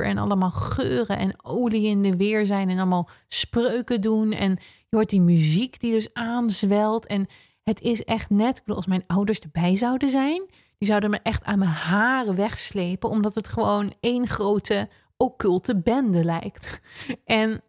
[0.03, 4.31] en allemaal geuren en olie in de weer zijn en allemaal spreuken doen.
[4.31, 4.51] En
[4.89, 7.05] je hoort die muziek die dus aanzwelt.
[7.05, 7.27] En
[7.63, 10.43] het is echt net, ik bedoel, als mijn ouders erbij zouden zijn,
[10.77, 16.23] die zouden me echt aan mijn haren wegslepen, omdat het gewoon één grote occulte bende
[16.23, 16.79] lijkt.
[17.25, 17.61] En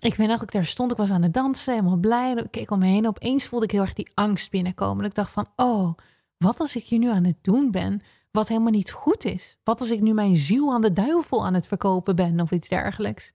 [0.00, 2.34] ik weet nog, ik daar stond, ik was aan het dansen, helemaal blij.
[2.34, 3.08] Ik keek om me heen.
[3.08, 5.04] Opeens voelde ik heel erg die angst binnenkomen.
[5.04, 5.94] ik dacht van, oh,
[6.36, 8.02] wat als ik hier nu aan het doen ben?
[8.30, 9.58] Wat helemaal niet goed is.
[9.64, 12.68] Wat als ik nu mijn ziel aan de duivel aan het verkopen ben of iets
[12.68, 13.32] dergelijks.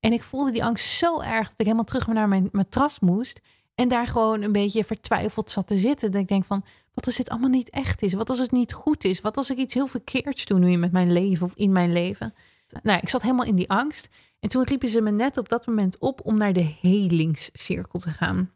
[0.00, 3.40] En ik voelde die angst zo erg dat ik helemaal terug naar mijn matras moest.
[3.74, 6.12] En daar gewoon een beetje vertwijfeld zat te zitten.
[6.12, 8.12] Dat ik denk van, wat als dit allemaal niet echt is?
[8.12, 9.20] Wat als het niet goed is?
[9.20, 12.34] Wat als ik iets heel verkeerds doe nu met mijn leven of in mijn leven?
[12.82, 14.08] Nou, ik zat helemaal in die angst.
[14.40, 18.10] En toen riepen ze me net op dat moment op om naar de helingscirkel te
[18.10, 18.52] gaan.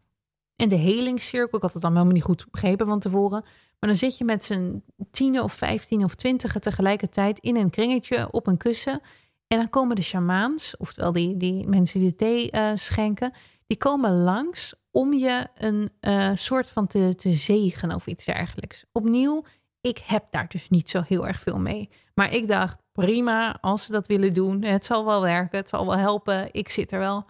[0.57, 3.45] En de helingscirkel, ik had het dan helemaal niet goed begrepen van tevoren.
[3.83, 8.29] Maar dan zit je met z'n tien of vijftien of twintig tegelijkertijd in een kringetje
[8.31, 9.01] op een kussen.
[9.47, 13.33] En dan komen de shamaans, oftewel die, die mensen die de thee uh, schenken,
[13.67, 18.85] die komen langs om je een uh, soort van te, te zegenen of iets dergelijks.
[18.93, 19.45] Opnieuw,
[19.81, 21.89] ik heb daar dus niet zo heel erg veel mee.
[22.15, 25.87] Maar ik dacht, prima, als ze dat willen doen, het zal wel werken, het zal
[25.87, 27.25] wel helpen, ik zit er wel.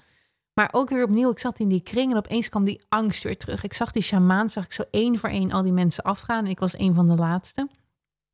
[0.54, 3.36] Maar ook weer opnieuw, ik zat in die kring en opeens kwam die angst weer
[3.36, 3.64] terug.
[3.64, 6.50] Ik zag die shamaan, zag ik zo één voor één al die mensen afgaan en
[6.50, 7.68] ik was een van de laatste.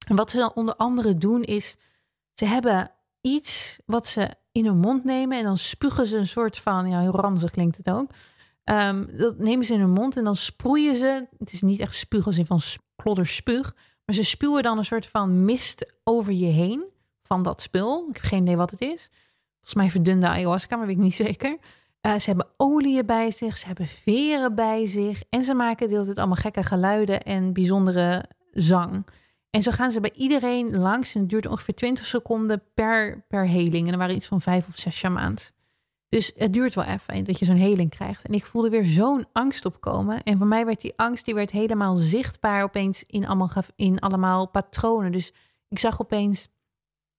[0.07, 1.76] En wat ze dan onder andere doen is,
[2.35, 6.59] ze hebben iets wat ze in hun mond nemen en dan spugen ze een soort
[6.59, 8.11] van, ja heel ranzig klinkt het ook.
[8.64, 11.94] Um, dat nemen ze in hun mond en dan sproeien ze, het is niet echt
[11.94, 12.61] spugen als in van
[12.96, 16.85] klodderspuug, maar ze spuwen dan een soort van mist over je heen
[17.22, 18.07] van dat spul.
[18.09, 19.09] Ik heb geen idee wat het is.
[19.54, 21.59] Volgens mij verdunde ayahuasca, maar weet ik niet zeker.
[22.06, 25.22] Uh, ze hebben oliën bij zich, ze hebben veren bij zich.
[25.30, 29.06] En ze maken de hele tijd allemaal gekke geluiden en bijzondere zang.
[29.50, 31.14] En zo gaan ze bij iedereen langs.
[31.14, 33.87] En het duurt ongeveer 20 seconden per, per heling.
[33.87, 35.52] En er waren iets van vijf of zes shamaans.
[36.08, 38.24] Dus het duurt wel even dat je zo'n heling krijgt.
[38.24, 40.22] En ik voelde weer zo'n angst opkomen.
[40.22, 44.48] En voor mij werd die angst die werd helemaal zichtbaar opeens in allemaal, in allemaal
[44.48, 45.12] patronen.
[45.12, 45.32] Dus
[45.68, 46.48] ik zag opeens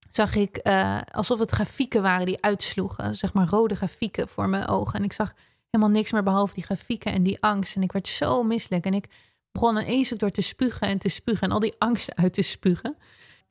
[0.10, 3.16] zag ik uh, alsof het grafieken waren die uitsloegen.
[3.16, 5.00] Zeg maar rode grafieken voor mijn ogen.
[5.00, 5.34] En ik zag
[5.70, 7.76] helemaal niks meer behalve die grafieken en die angst.
[7.76, 8.86] En ik werd zo misselijk.
[8.86, 9.08] En ik
[9.52, 12.42] begon ineens ook door te spugen en te spugen en al die angsten uit te
[12.42, 12.98] spugen.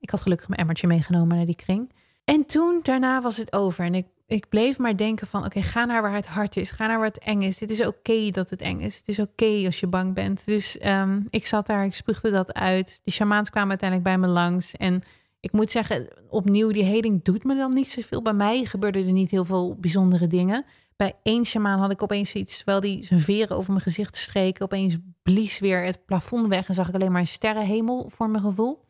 [0.01, 1.93] Ik had gelukkig mijn emmertje meegenomen naar die kring.
[2.25, 3.85] En toen, daarna was het over.
[3.85, 6.71] En ik, ik bleef maar denken van, oké, ga naar waar het hard is.
[6.71, 7.59] Ga naar waar het eng is.
[7.59, 8.97] Dit is oké dat het eng is.
[8.97, 10.47] Het is oké als je bang bent.
[10.47, 13.01] Dus um, ik zat daar, ik spuugde dat uit.
[13.05, 14.77] Die shamaans kwamen uiteindelijk bij me langs.
[14.77, 15.03] En
[15.41, 18.23] ik moet zeggen, opnieuw, die heling doet me dan niet zoveel.
[18.23, 20.65] Bij mij gebeurden er niet heel veel bijzondere dingen.
[20.97, 24.65] Bij één shamaan had ik opeens iets, terwijl die zijn veren over mijn gezicht streken,
[24.65, 28.43] opeens blies weer het plafond weg en zag ik alleen maar een sterrenhemel voor mijn
[28.43, 28.85] gevoel.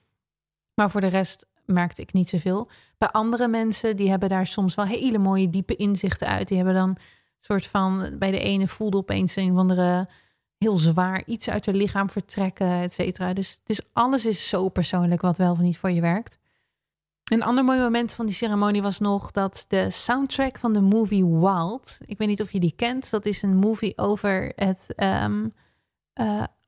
[0.75, 2.71] Maar voor de rest merkte ik niet zoveel.
[2.99, 6.49] Bij andere mensen, die hebben daar soms wel hele mooie diepe inzichten uit.
[6.49, 6.99] Die hebben dan een
[7.41, 10.09] soort van, bij de ene voelde opeens een of andere
[10.59, 13.33] heel zwaar iets uit haar lichaam vertrekken, et cetera.
[13.33, 16.39] Dus, dus alles is zo persoonlijk wat wel of niet voor je werkt.
[17.25, 21.27] Een ander mooi moment van die ceremonie was nog dat de soundtrack van de movie
[21.27, 25.55] Wild, ik weet niet of je die kent, dat is een movie over het um,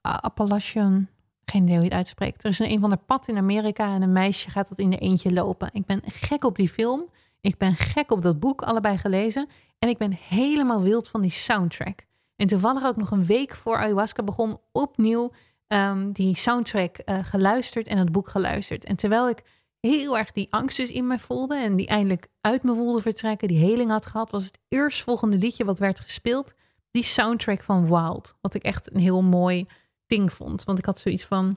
[0.01, 1.09] Appalachian,
[1.45, 2.45] geen idee hoe je het uitspreekt.
[2.45, 4.91] Er is een, een van de pad in Amerika en een meisje gaat dat in
[4.91, 5.71] de eentje lopen.
[5.73, 7.05] Ik ben gek op die film,
[7.41, 9.49] ik ben gek op dat boek, allebei gelezen
[9.79, 12.09] en ik ben helemaal wild van die soundtrack.
[12.41, 15.33] En toevallig ook nog een week voor ayahuasca begon opnieuw
[15.69, 18.85] um, die soundtrack uh, geluisterd en het boek geluisterd.
[18.85, 19.43] En terwijl ik
[19.81, 23.49] heel erg die angst dus in mij voelde en die eindelijk uit me voelde vertrekken,
[23.49, 26.53] die heling had gehad, was het eerstvolgende liedje wat werd gespeeld,
[26.91, 28.35] die soundtrack van Wild.
[28.41, 29.67] Wat ik echt een heel mooi
[30.07, 30.65] ding vond.
[30.65, 31.57] Want ik had zoiets van,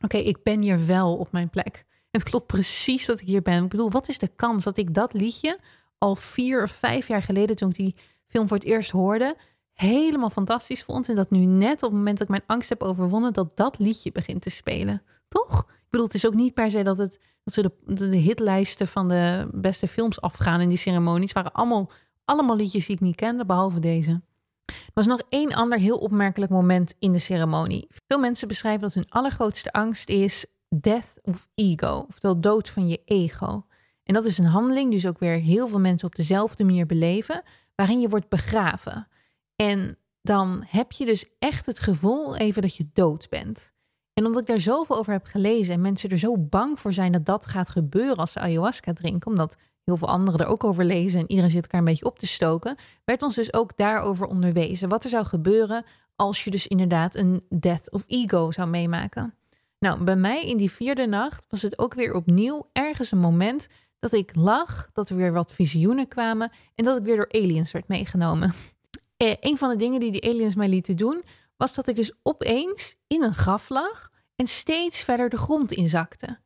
[0.00, 1.84] oké, ik ben hier wel op mijn plek.
[2.10, 3.64] Het klopt precies dat ik hier ben.
[3.64, 5.58] Ik bedoel, wat is de kans dat ik dat liedje
[5.98, 9.36] al vier of vijf jaar geleden, toen ik die film voor het eerst hoorde,
[9.80, 11.08] helemaal fantastisch vond.
[11.08, 13.78] En dat nu net op het moment dat ik mijn angst heb overwonnen, dat dat
[13.78, 15.02] liedje begint te spelen.
[15.28, 15.58] Toch?
[15.60, 19.08] Ik bedoel, het is ook niet per se dat, het, dat ze de, hitlijsten van
[19.08, 21.34] de beste films afgaan in die ceremonies.
[21.34, 21.90] Het waren allemaal,
[22.24, 24.20] allemaal liedjes die ik niet kende, behalve deze.
[24.66, 27.86] Er was nog één ander heel opmerkelijk moment in de ceremonie.
[28.06, 33.00] Veel mensen beschrijven dat hun allergrootste angst is death of ego, oftewel dood van je
[33.04, 33.64] ego.
[34.04, 37.42] En dat is een handeling, dus ook weer heel veel mensen op dezelfde manier beleven,
[37.74, 39.08] waarin je wordt begraven.
[39.62, 43.72] En dan heb je dus echt het gevoel even dat je dood bent.
[44.12, 47.12] En omdat ik daar zoveel over heb gelezen en mensen er zo bang voor zijn
[47.12, 50.84] dat dat gaat gebeuren als ze ayahuasca drinken, omdat heel veel anderen er ook over
[50.84, 54.26] lezen en iedereen zit elkaar een beetje op te stoken, werd ons dus ook daarover
[54.26, 54.88] onderwezen.
[54.88, 55.84] Wat er zou gebeuren
[56.16, 59.34] als je dus inderdaad een death of ego zou meemaken.
[59.78, 63.68] Nou, bij mij in die vierde nacht was het ook weer opnieuw ergens een moment
[63.98, 67.72] dat ik lag, dat er weer wat visioenen kwamen en dat ik weer door aliens
[67.72, 68.54] werd meegenomen.
[69.18, 71.24] Eh, een van de dingen die die aliens mij lieten doen,
[71.56, 76.38] was dat ik dus opeens in een graf lag en steeds verder de grond inzakte.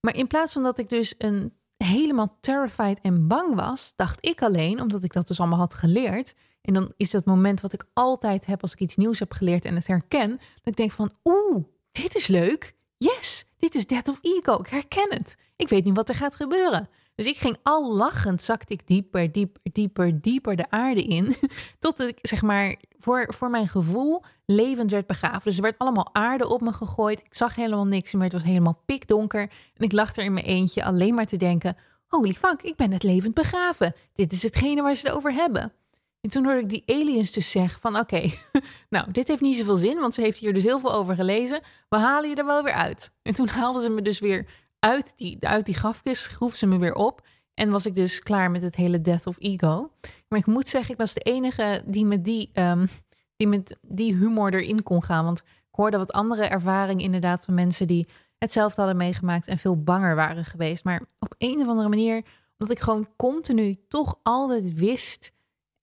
[0.00, 4.42] Maar in plaats van dat ik dus een helemaal terrified en bang was, dacht ik
[4.42, 6.34] alleen, omdat ik dat dus allemaal had geleerd.
[6.62, 9.64] En dan is dat moment wat ik altijd heb als ik iets nieuws heb geleerd
[9.64, 10.30] en het herken.
[10.30, 12.74] Dat ik denk van, oeh, dit is leuk.
[12.96, 14.54] Yes, dit is Death of Ego.
[14.60, 15.36] Ik herken het.
[15.56, 16.88] Ik weet nu wat er gaat gebeuren.
[17.18, 21.36] Dus ik ging al lachend, zakte ik dieper, dieper, dieper, dieper de aarde in.
[21.78, 25.42] Tot ik, zeg maar, voor, voor mijn gevoel levend werd begraven.
[25.42, 27.20] Dus er werd allemaal aarde op me gegooid.
[27.20, 28.22] Ik zag helemaal niks meer.
[28.22, 29.40] Het was helemaal pikdonker.
[29.74, 31.76] En ik lag er in mijn eentje alleen maar te denken:
[32.06, 33.94] holy fuck, ik ben het levend begraven.
[34.14, 35.72] Dit is hetgene waar ze het over hebben.
[36.20, 38.30] En toen hoorde ik die aliens dus zeggen van oké,
[38.90, 41.60] nou dit heeft niet zoveel zin, want ze heeft hier dus heel veel over gelezen.
[41.88, 43.12] We halen je er wel weer uit.
[43.22, 44.46] En toen haalden ze me dus weer
[44.78, 47.26] uit die, uit die grafkist, groeven ze me weer op.
[47.54, 49.90] En was ik dus klaar met het hele death of ego.
[50.28, 52.88] Maar ik moet zeggen, ik was de enige die met die, um,
[53.36, 55.24] die, met die humor erin kon gaan.
[55.24, 59.82] Want ik hoorde wat andere ervaringen inderdaad van mensen die hetzelfde hadden meegemaakt en veel
[59.82, 60.84] banger waren geweest.
[60.84, 62.24] Maar op een of andere manier,
[62.58, 65.32] omdat ik gewoon continu toch altijd wist,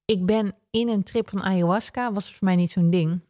[0.06, 3.22] ik ben in een trip van ayahuasca, was het voor mij niet zo'n ding.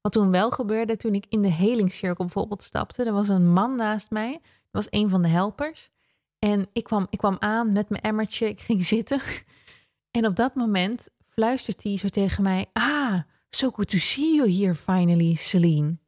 [0.00, 3.76] Wat toen wel gebeurde, toen ik in de helingscirkel bijvoorbeeld stapte, er was een man
[3.76, 5.90] naast mij, was een van de helpers.
[6.38, 9.20] En ik kwam, ik kwam aan met mijn emmertje, ik ging zitten.
[10.10, 13.18] En op dat moment fluistert hij zo tegen mij, ah,
[13.50, 15.98] so good to see you here finally, Celine.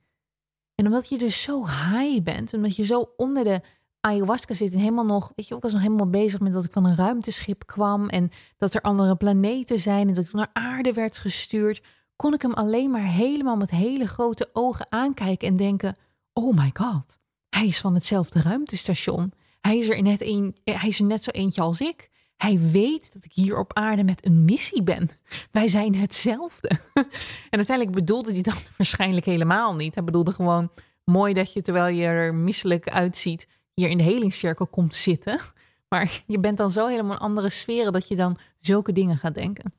[0.75, 3.61] En omdat je dus zo high bent, omdat je zo onder de
[4.01, 6.73] ayahuasca zit en helemaal nog, weet je, ik was nog helemaal bezig met dat ik
[6.73, 10.93] van een ruimteschip kwam en dat er andere planeten zijn en dat ik naar aarde
[10.93, 11.83] werd gestuurd,
[12.17, 15.97] kon ik hem alleen maar helemaal met hele grote ogen aankijken en denken:
[16.33, 17.19] Oh my god,
[17.57, 19.33] hij is van hetzelfde ruimtestation.
[19.61, 22.11] Hij is er net, een, hij is er net zo eentje als ik.
[22.37, 25.11] Hij weet dat ik hier op aarde met een missie ben.
[25.51, 26.69] Wij zijn hetzelfde.
[27.51, 29.95] en uiteindelijk bedoelde hij dat waarschijnlijk helemaal niet.
[29.95, 30.71] Hij bedoelde gewoon
[31.05, 35.41] mooi dat je terwijl je er misselijk uitziet, hier in de helingscirkel komt zitten.
[35.89, 39.35] Maar je bent dan zo helemaal in andere sferen dat je dan zulke dingen gaat
[39.35, 39.75] denken.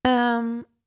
[0.00, 0.46] Ehm,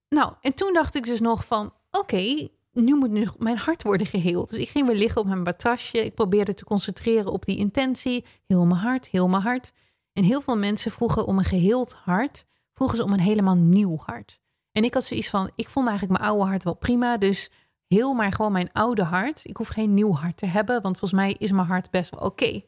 [0.09, 2.47] nou, en toen dacht ik dus nog van, oké,
[2.83, 4.49] nu moet nu mijn hart worden geheeld.
[4.49, 6.05] Dus ik ging weer liggen op mijn matrasje.
[6.05, 8.25] Ik probeerde te concentreren op die intentie.
[8.47, 9.73] Heel mijn hart, heel mijn hart.
[10.13, 13.97] En heel veel mensen vroegen om een geheeld hart, vroegen ze om een helemaal nieuw
[13.97, 14.39] hart.
[14.71, 17.51] En ik had zoiets van, ik vond eigenlijk mijn oude hart wel prima, dus
[17.87, 19.41] heel maar gewoon mijn oude hart.
[19.43, 22.25] Ik hoef geen nieuw hart te hebben, want volgens mij is mijn hart best wel
[22.25, 22.61] oké.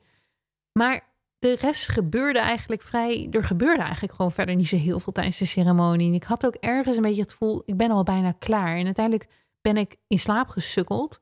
[0.72, 1.08] Maar
[1.40, 5.38] de rest gebeurde eigenlijk vrij, er gebeurde eigenlijk gewoon verder niet zo heel veel tijdens
[5.38, 6.08] de ceremonie.
[6.08, 8.78] En ik had ook ergens een beetje het gevoel, ik ben al bijna klaar.
[8.78, 9.30] En uiteindelijk
[9.68, 11.20] ben ik in slaap gesukkeld.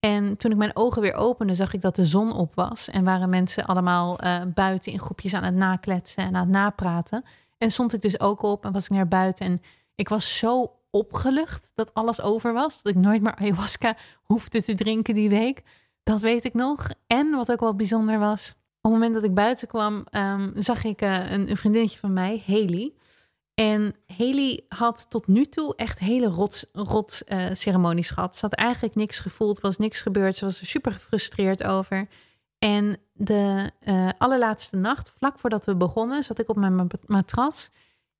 [0.00, 2.90] En toen ik mijn ogen weer opende, zag ik dat de zon op was.
[2.90, 7.24] En waren mensen allemaal uh, buiten in groepjes aan het nakletsen en aan het napraten.
[7.58, 9.46] En stond ik dus ook op en was ik naar buiten.
[9.46, 9.62] En
[9.94, 12.82] ik was zo opgelucht dat alles over was.
[12.82, 15.62] Dat ik nooit meer ayahuasca hoefde te drinken die week.
[16.02, 16.90] Dat weet ik nog.
[17.06, 20.84] En wat ook wel bijzonder was, op het moment dat ik buiten kwam, um, zag
[20.84, 22.92] ik uh, een, een vriendinnetje van mij, Haley.
[23.56, 28.36] En Haley had tot nu toe echt hele rot, rot uh, ceremonies gehad.
[28.36, 30.36] Ze had eigenlijk niks gevoeld, was niks gebeurd.
[30.36, 32.08] Ze was er super gefrustreerd over.
[32.58, 37.70] En de uh, allerlaatste nacht, vlak voordat we begonnen, zat ik op mijn matras.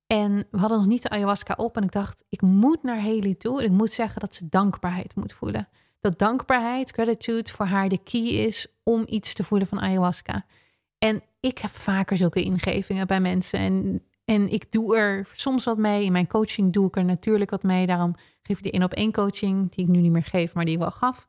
[0.07, 1.77] En we hadden nog niet de ayahuasca op.
[1.77, 3.59] En ik dacht, ik moet naar Haley toe.
[3.59, 5.69] En ik moet zeggen dat ze dankbaarheid moet voelen.
[6.01, 10.47] Dat dankbaarheid, gratitude voor haar de key is om iets te voelen van ayahuasca.
[10.99, 13.59] En ik heb vaker zulke ingevingen bij mensen.
[13.59, 16.05] En en ik doe er soms wat mee.
[16.05, 17.87] In mijn coaching doe ik er natuurlijk wat mee.
[17.87, 20.65] Daarom geef ik die één op één coaching, die ik nu niet meer geef, maar
[20.65, 21.29] die ik wel gaf.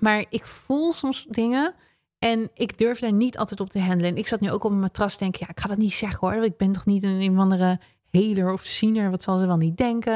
[0.00, 1.74] Maar ik voel soms dingen
[2.18, 4.16] en ik durf daar niet altijd op te handelen.
[4.16, 6.44] ik zat nu ook op mijn matras denken, ja, ik ga dat niet zeggen hoor.
[6.44, 9.76] Ik ben toch niet een, een andere healer of ziener, wat zal ze wel niet
[9.76, 10.12] denken.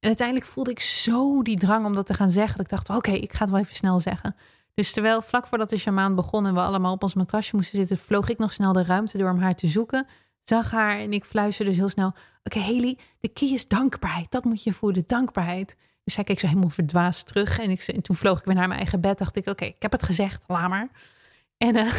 [0.00, 2.56] En uiteindelijk voelde ik zo die drang om dat te gaan zeggen.
[2.56, 4.36] Dat ik dacht, oké, ik ga het wel even snel zeggen.
[4.74, 7.98] Dus terwijl vlak voordat de shamaan begon en we allemaal op ons matrasje moesten zitten,
[7.98, 10.06] vloog ik nog snel de ruimte door om haar te zoeken
[10.48, 14.30] zag haar en ik fluisterde dus heel snel: Oké, okay, Haley, de key is dankbaarheid.
[14.30, 15.76] Dat moet je voelen, dankbaarheid.
[16.04, 17.58] Dus zij keek zo helemaal verdwaasd terug.
[17.58, 19.18] En, ik, en toen vloog ik weer naar mijn eigen bed.
[19.18, 20.88] Dacht ik: Oké, ik heb het gezegd, laat maar.
[21.56, 21.94] En uh,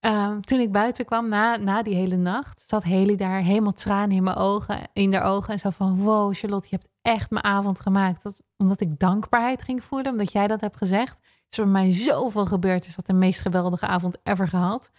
[0.00, 4.16] uh, toen ik buiten kwam na, na die hele nacht, zat Haley daar helemaal tranen
[4.16, 5.52] in mijn ogen, in haar ogen.
[5.52, 8.22] En zo van: Wow, Charlotte, je hebt echt mijn avond gemaakt.
[8.22, 11.18] Dat, omdat ik dankbaarheid ging voelen, omdat jij dat hebt gezegd.
[11.50, 12.86] Is er bij mij zoveel gebeurd.
[12.86, 14.90] Is dat de meest geweldige avond ever gehad.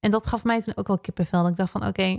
[0.00, 1.48] En dat gaf mij toen ook wel kippenvel.
[1.48, 2.18] Ik dacht van oké,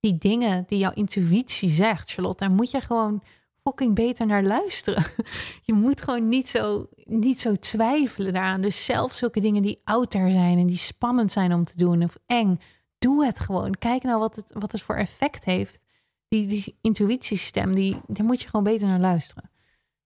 [0.00, 3.22] die dingen die jouw intuïtie zegt, Charlotte, daar moet je gewoon
[3.62, 5.04] fucking beter naar luisteren.
[5.62, 8.60] Je moet gewoon niet zo, niet zo twijfelen daaraan.
[8.60, 12.18] Dus zelfs zulke dingen die outer zijn en die spannend zijn om te doen of
[12.26, 12.60] eng,
[12.98, 13.74] doe het gewoon.
[13.78, 15.84] Kijk nou wat het, wat het voor effect heeft.
[16.28, 19.50] Die, die intuïtiestem, die, daar moet je gewoon beter naar luisteren.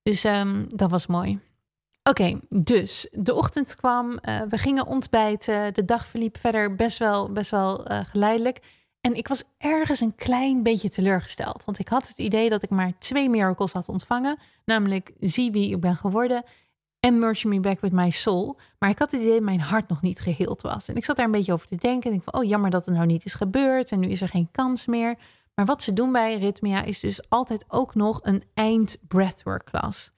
[0.02, 1.40] Dus um, dat was mooi.
[2.10, 5.74] Oké, dus de ochtend kwam, uh, we gingen ontbijten.
[5.74, 8.60] De dag verliep verder best wel, best wel uh, geleidelijk.
[9.00, 11.64] En ik was ergens een klein beetje teleurgesteld.
[11.64, 14.38] Want ik had het idee dat ik maar twee miracles had ontvangen.
[14.64, 16.44] Namelijk zie wie ik ben geworden
[17.00, 18.58] en merge me back with my soul.
[18.78, 20.88] Maar ik had het idee dat mijn hart nog niet geheeld was.
[20.88, 22.10] En ik zat daar een beetje over te denken.
[22.10, 23.90] En ik van, oh jammer dat het nou niet is gebeurd.
[23.90, 25.18] En nu is er geen kans meer.
[25.54, 30.12] Maar wat ze doen bij Rhythmia is dus altijd ook nog een eind breathwork klas.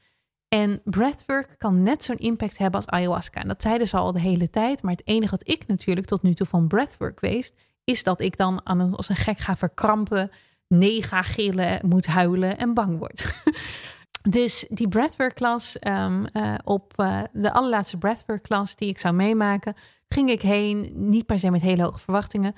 [0.53, 3.41] En breathwork kan net zo'n impact hebben als ayahuasca.
[3.41, 4.83] En dat zeiden ze al de hele tijd.
[4.83, 8.37] Maar het enige wat ik natuurlijk tot nu toe van breathwork weet, is dat ik
[8.37, 10.31] dan aan een, als een gek ga verkrampen,
[10.69, 13.35] nee ga gillen, moet huilen en bang word.
[14.37, 16.25] dus die breathwork klas, um,
[16.65, 19.75] op uh, de allerlaatste breathwork klas die ik zou meemaken,
[20.09, 22.55] ging ik heen, niet per se met hele hoge verwachtingen.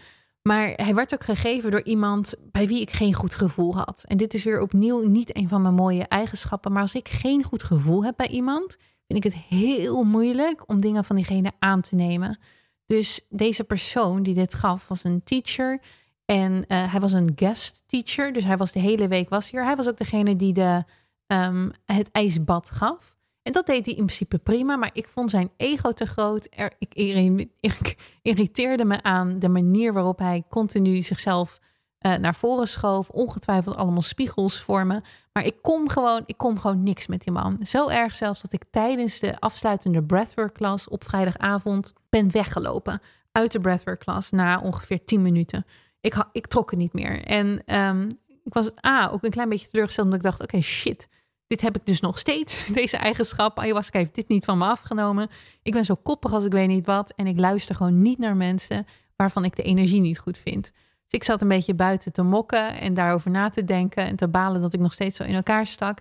[0.49, 4.05] Maar hij werd ook gegeven door iemand bij wie ik geen goed gevoel had.
[4.07, 6.73] En dit is weer opnieuw niet een van mijn mooie eigenschappen.
[6.73, 8.77] Maar als ik geen goed gevoel heb bij iemand,
[9.07, 12.39] vind ik het heel moeilijk om dingen van diegene aan te nemen.
[12.87, 15.81] Dus deze persoon die dit gaf was een teacher.
[16.25, 18.33] En uh, hij was een guest teacher.
[18.33, 19.65] Dus hij was de hele week was hier.
[19.65, 20.85] Hij was ook degene die de,
[21.27, 23.14] um, het ijsbad gaf.
[23.45, 26.49] En dat deed hij in principe prima, maar ik vond zijn ego te groot.
[26.79, 31.61] Ik, irriteerde me aan de manier waarop hij continu zichzelf
[32.07, 33.09] uh, naar voren schoof.
[33.09, 35.01] Ongetwijfeld allemaal spiegels voor me.
[35.33, 37.59] Maar ik kon, gewoon, ik kon gewoon niks met die man.
[37.63, 43.01] Zo erg zelfs dat ik tijdens de afsluitende breathwork klas op vrijdagavond ben weggelopen.
[43.33, 45.67] Uit de breathwork klas na ongeveer 10 minuten.
[46.01, 47.25] Ik, ik trok het niet meer.
[47.25, 48.09] En um,
[48.45, 48.71] ik was
[49.11, 51.09] ook een klein beetje teleurgesteld omdat ik dacht, oké, shit
[51.55, 53.59] dit heb ik dus nog steeds, deze eigenschap.
[53.59, 55.29] Ayahuasca heeft dit niet van me afgenomen.
[55.63, 57.13] Ik ben zo koppig als ik weet niet wat.
[57.17, 58.87] En ik luister gewoon niet naar mensen
[59.17, 60.63] waarvan ik de energie niet goed vind.
[60.63, 64.29] Dus ik zat een beetje buiten te mokken en daarover na te denken en te
[64.29, 65.99] balen dat ik nog steeds zo in elkaar stak.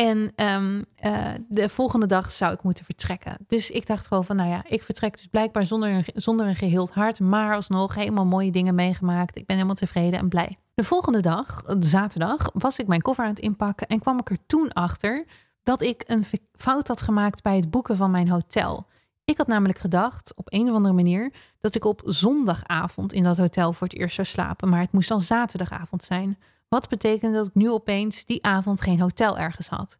[0.00, 3.36] En um, uh, de volgende dag zou ik moeten vertrekken.
[3.46, 6.54] Dus ik dacht gewoon van, nou ja, ik vertrek dus blijkbaar zonder een, zonder een
[6.54, 9.36] geheeld hart, maar alsnog helemaal mooie dingen meegemaakt.
[9.36, 10.58] Ik ben helemaal tevreden en blij.
[10.74, 14.46] De volgende dag, zaterdag, was ik mijn koffer aan het inpakken en kwam ik er
[14.46, 15.24] toen achter
[15.62, 18.86] dat ik een fout had gemaakt bij het boeken van mijn hotel.
[19.24, 23.36] Ik had namelijk gedacht, op een of andere manier, dat ik op zondagavond in dat
[23.36, 26.38] hotel voor het eerst zou slapen, maar het moest dan zaterdagavond zijn.
[26.70, 29.98] Wat betekende dat ik nu opeens die avond geen hotel ergens had.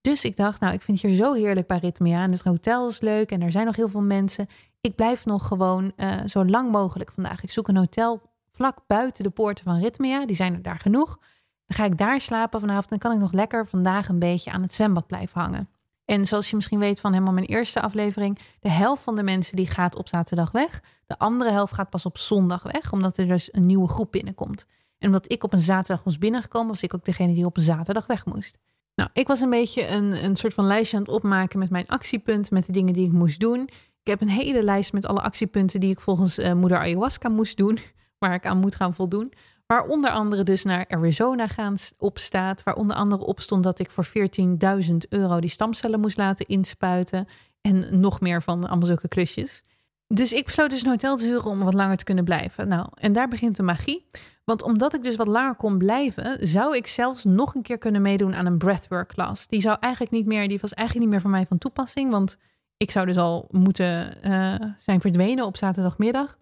[0.00, 2.88] Dus ik dacht, nou, ik vind het hier zo heerlijk bij Ritmia en het hotel
[2.88, 4.46] is leuk en er zijn nog heel veel mensen.
[4.80, 7.42] Ik blijf nog gewoon uh, zo lang mogelijk vandaag.
[7.42, 10.26] Ik zoek een hotel vlak buiten de poorten van Ritmia.
[10.26, 11.18] Die zijn er daar genoeg.
[11.66, 12.88] Dan ga ik daar slapen vanavond.
[12.88, 15.68] Dan kan ik nog lekker vandaag een beetje aan het zwembad blijven hangen.
[16.04, 19.56] En zoals je misschien weet van helemaal mijn eerste aflevering, de helft van de mensen
[19.56, 20.82] die gaat op zaterdag weg.
[21.06, 24.66] De andere helft gaat pas op zondag weg, omdat er dus een nieuwe groep binnenkomt.
[24.98, 27.62] En omdat ik op een zaterdag was binnengekomen, was ik ook degene die op een
[27.62, 28.58] zaterdag weg moest.
[28.94, 31.86] Nou, ik was een beetje een, een soort van lijstje aan het opmaken met mijn
[31.86, 33.60] actiepunten, met de dingen die ik moest doen.
[34.02, 37.56] Ik heb een hele lijst met alle actiepunten die ik volgens uh, moeder ayahuasca moest
[37.56, 37.78] doen
[38.18, 39.32] waar ik aan moet gaan voldoen.
[39.66, 42.62] Waar onder andere dus naar Arizona gaan op staat.
[42.62, 47.28] Waar onder andere op stond dat ik voor 14.000 euro die stamcellen moest laten inspuiten.
[47.60, 49.62] En nog meer van allemaal zulke klusjes.
[50.08, 52.68] Dus ik besloot dus een hotel te huren om wat langer te kunnen blijven.
[52.68, 54.06] Nou, en daar begint de magie.
[54.44, 58.02] Want omdat ik dus wat langer kon blijven, zou ik zelfs nog een keer kunnen
[58.02, 59.46] meedoen aan een breathwork class.
[59.46, 62.10] Die zou eigenlijk niet meer, die was eigenlijk niet meer voor mij van toepassing.
[62.10, 62.38] Want
[62.76, 66.38] ik zou dus al moeten uh, zijn verdwenen op zaterdagmiddag.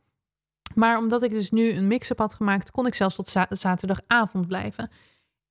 [0.74, 4.90] Maar omdat ik dus nu een mix-up had gemaakt, kon ik zelfs tot zaterdagavond blijven.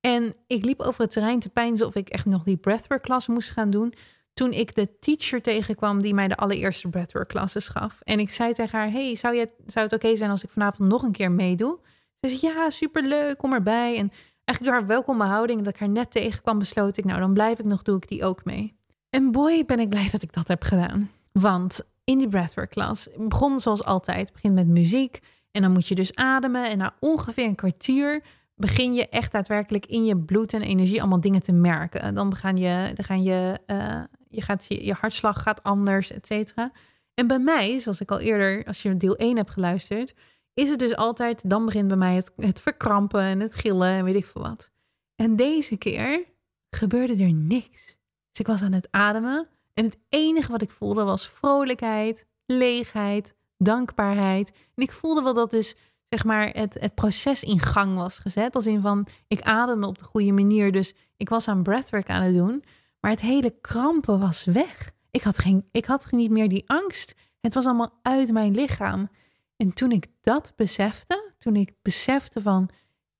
[0.00, 3.26] En ik liep over het terrein te pijnzen of ik echt nog die breathwork klas
[3.26, 3.94] moest gaan doen.
[4.34, 8.00] Toen ik de teacher tegenkwam die mij de allereerste breathwork classes gaf.
[8.00, 11.02] En ik zei tegen haar, hey, zou, zou het oké zijn als ik vanavond nog
[11.02, 11.78] een keer meedoe?
[12.20, 13.98] Ze zei, ja, superleuk, kom erbij.
[13.98, 14.12] En
[14.44, 17.58] eigenlijk door haar welkome houding dat ik haar net tegenkwam, besloot ik, nou dan blijf
[17.58, 18.76] ik nog, doe ik die ook mee.
[19.10, 21.10] En boy, ben ik blij dat ik dat heb gedaan.
[21.32, 23.08] Want in die breathwork klas.
[23.16, 24.32] begon zoals altijd.
[24.32, 25.20] Begint met muziek
[25.50, 26.70] en dan moet je dus ademen.
[26.70, 28.22] En na ongeveer een kwartier
[28.56, 32.14] begin je echt daadwerkelijk in je bloed en energie allemaal dingen te merken.
[32.14, 34.00] Dan gaan je, dan gaan je, uh,
[34.34, 36.72] je, gaat, je, je hartslag gaat anders, et cetera.
[37.14, 40.14] En bij mij, zoals ik al eerder, als je deel 1 hebt geluisterd,
[40.54, 44.04] is het dus altijd, dan begint bij mij het, het verkrampen en het gillen en
[44.04, 44.70] weet ik veel wat.
[45.16, 46.24] En deze keer
[46.70, 47.84] gebeurde er niks.
[48.30, 53.34] Dus ik was aan het ademen en het enige wat ik voelde was vrolijkheid, leegheid,
[53.58, 54.52] dankbaarheid.
[54.74, 55.76] En ik voelde wel dat dus
[56.08, 58.54] zeg maar het, het proces in gang was gezet.
[58.54, 60.72] Als in van ik ademde op de goede manier.
[60.72, 62.64] Dus ik was aan breathwork aan het doen.
[63.04, 64.90] Maar het hele krampen was weg.
[65.10, 67.14] Ik had, geen, ik had niet meer die angst.
[67.40, 69.10] Het was allemaal uit mijn lichaam.
[69.56, 72.70] En toen ik dat besefte, toen ik besefte van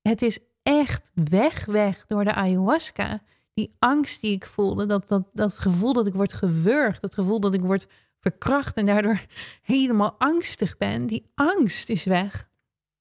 [0.01, 3.21] het is echt weg, weg door de ayahuasca
[3.53, 7.39] die angst die ik voelde, dat, dat, dat gevoel dat ik word gewurgd, dat gevoel
[7.39, 7.87] dat ik word
[8.19, 9.25] verkracht en daardoor
[9.61, 12.49] helemaal angstig ben, die angst is weg.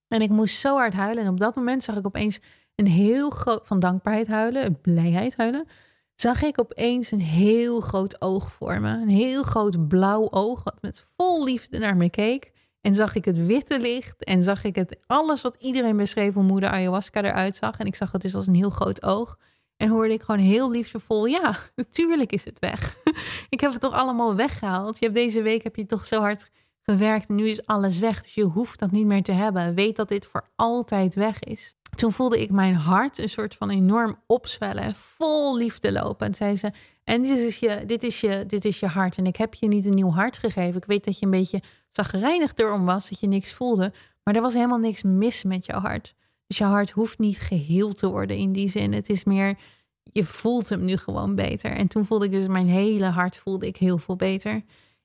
[0.08, 1.24] En ik moest zo hard huilen.
[1.24, 2.40] En op dat moment zag ik opeens
[2.74, 5.66] een heel groot, van dankbaarheid huilen, blijheid huilen,
[6.14, 8.88] zag ik opeens een heel groot oog voor me.
[8.88, 12.52] Een heel groot blauw oog, wat met vol liefde naar me keek.
[12.80, 16.42] En zag ik het witte licht en zag ik het, alles wat iedereen beschreef hoe
[16.42, 17.78] moeder ayahuasca eruit zag.
[17.78, 19.38] En ik zag het dus als een heel groot oog.
[19.76, 22.96] En hoorde ik gewoon heel liefdevol, ja, natuurlijk is het weg.
[23.48, 24.98] ik heb het toch allemaal weggehaald.
[24.98, 26.50] Je hebt deze week heb je toch zo hard
[26.82, 28.22] gewerkt en nu is alles weg.
[28.22, 29.74] Dus je hoeft dat niet meer te hebben.
[29.74, 31.74] Weet dat dit voor altijd weg is.
[31.94, 36.26] Toen voelde ik mijn hart een soort van enorm opzwellen, vol liefde lopen.
[36.26, 36.70] En zei ze:
[37.04, 39.16] En dit is, je, dit, is je, dit is je hart.
[39.16, 40.76] En ik heb je niet een nieuw hart gegeven.
[40.76, 43.92] Ik weet dat je een beetje zagrijnig erom was, dat je niks voelde.
[44.22, 46.14] Maar er was helemaal niks mis met jouw hart.
[46.46, 48.92] Dus je hart hoeft niet geheeld te worden in die zin.
[48.92, 49.58] Het is meer,
[50.02, 51.70] je voelt hem nu gewoon beter.
[51.70, 54.64] En toen voelde ik dus mijn hele hart voelde ik heel veel beter.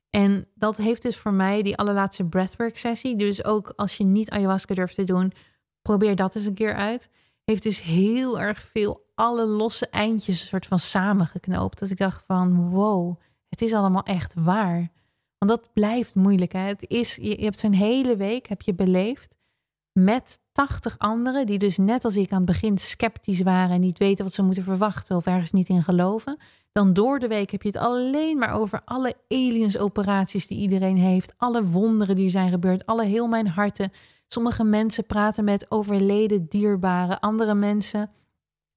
[0.09, 3.15] En dat heeft dus voor mij die allerlaatste breathwork sessie.
[3.15, 5.31] Dus ook als je niet ayahuasca durft te doen,
[5.89, 7.09] probeer dat eens een keer uit.
[7.43, 11.79] Heeft dus heel erg veel alle losse eindjes een soort van samengeknoopt.
[11.79, 13.19] Dat ik dacht van wow,
[13.49, 14.91] het is allemaal echt waar.
[15.37, 16.51] Want dat blijft moeilijk.
[16.51, 16.59] Hè?
[16.59, 19.35] Het is, je, hebt zo'n hele week heb je beleefd
[19.91, 23.97] met 80 anderen die dus net als ik aan het begin sceptisch waren en niet
[23.97, 26.37] weten wat ze moeten verwachten of ergens niet in geloven.
[26.71, 30.97] Dan door de week heb je het alleen maar over alle aliens operaties die iedereen
[30.97, 33.91] heeft, alle wonderen die zijn gebeurd, alle heel mijn harten.
[34.31, 38.11] Sommige mensen praten met overleden dierbaren, andere mensen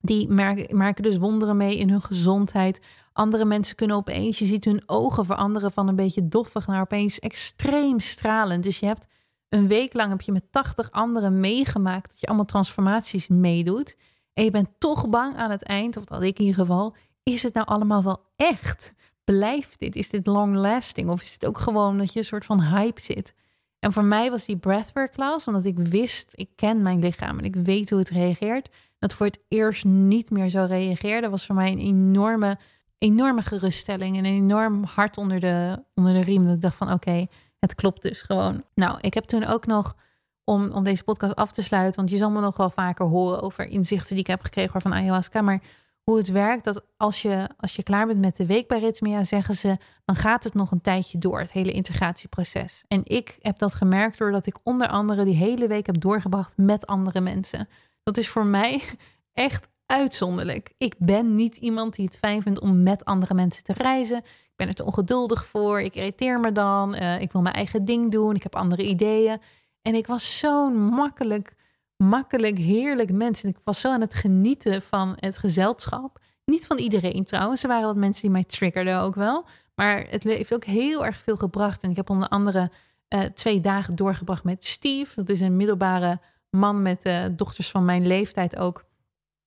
[0.01, 0.29] die
[0.71, 2.81] merken dus wonderen mee in hun gezondheid.
[3.13, 7.19] Andere mensen kunnen opeens, je ziet hun ogen veranderen van een beetje doffig naar opeens
[7.19, 8.63] extreem stralend.
[8.63, 9.07] Dus je hebt
[9.49, 13.97] een week lang heb je met 80 anderen meegemaakt dat je allemaal transformaties meedoet.
[14.33, 17.43] En je bent toch bang aan het eind, of dat ik in ieder geval, is
[17.43, 18.93] het nou allemaal wel echt?
[19.25, 19.97] Blijft dit?
[19.97, 21.11] Is dit long lasting?
[21.11, 23.35] Of is het ook gewoon dat je een soort van hype zit?
[23.83, 27.45] En voor mij was die breathwork class, omdat ik wist, ik ken mijn lichaam en
[27.45, 28.69] ik weet hoe het reageert.
[28.99, 32.59] Dat voor het eerst niet meer zo reageerde, was voor mij een enorme,
[32.99, 34.17] enorme geruststelling.
[34.17, 36.43] En een enorm hart onder de, onder de riem.
[36.43, 37.27] Dat ik dacht van oké,
[37.59, 38.65] het klopt dus gewoon.
[38.75, 39.97] Nou, ik heb toen ook nog,
[40.45, 43.43] om, om deze podcast af te sluiten, want je zal me nog wel vaker horen
[43.43, 45.63] over inzichten die ik heb gekregen van ayahuasca, maar
[46.05, 49.25] hoe het werkt, dat als je, als je klaar bent met de week bij Ritmia,
[49.25, 52.85] zeggen ze, dan gaat het nog een tijdje door, het hele integratieproces.
[52.89, 56.87] En ik heb dat gemerkt doordat ik onder andere die hele week heb doorgebracht met
[56.87, 57.69] andere mensen.
[58.03, 58.83] Dat is voor mij
[59.33, 60.73] echt uitzonderlijk.
[60.79, 64.23] Ik ben niet iemand die het fijn vindt om met andere mensen te reizen
[64.63, 65.81] ben er te ongeduldig voor.
[65.81, 66.95] Ik irriteer me dan.
[66.95, 68.35] Uh, ik wil mijn eigen ding doen.
[68.35, 69.41] Ik heb andere ideeën.
[69.83, 71.55] En ik was zo'n makkelijk,
[72.03, 73.43] makkelijk, heerlijk mens.
[73.43, 76.19] En ik was zo aan het genieten van het gezelschap.
[76.45, 77.63] Niet van iedereen trouwens.
[77.63, 79.45] Er waren wat mensen die mij triggerden ook wel.
[79.75, 81.83] Maar het heeft ook heel erg veel gebracht.
[81.83, 82.71] En ik heb onder andere
[83.09, 85.15] uh, twee dagen doorgebracht met Steve.
[85.15, 88.85] Dat is een middelbare man met uh, dochters van mijn leeftijd ook.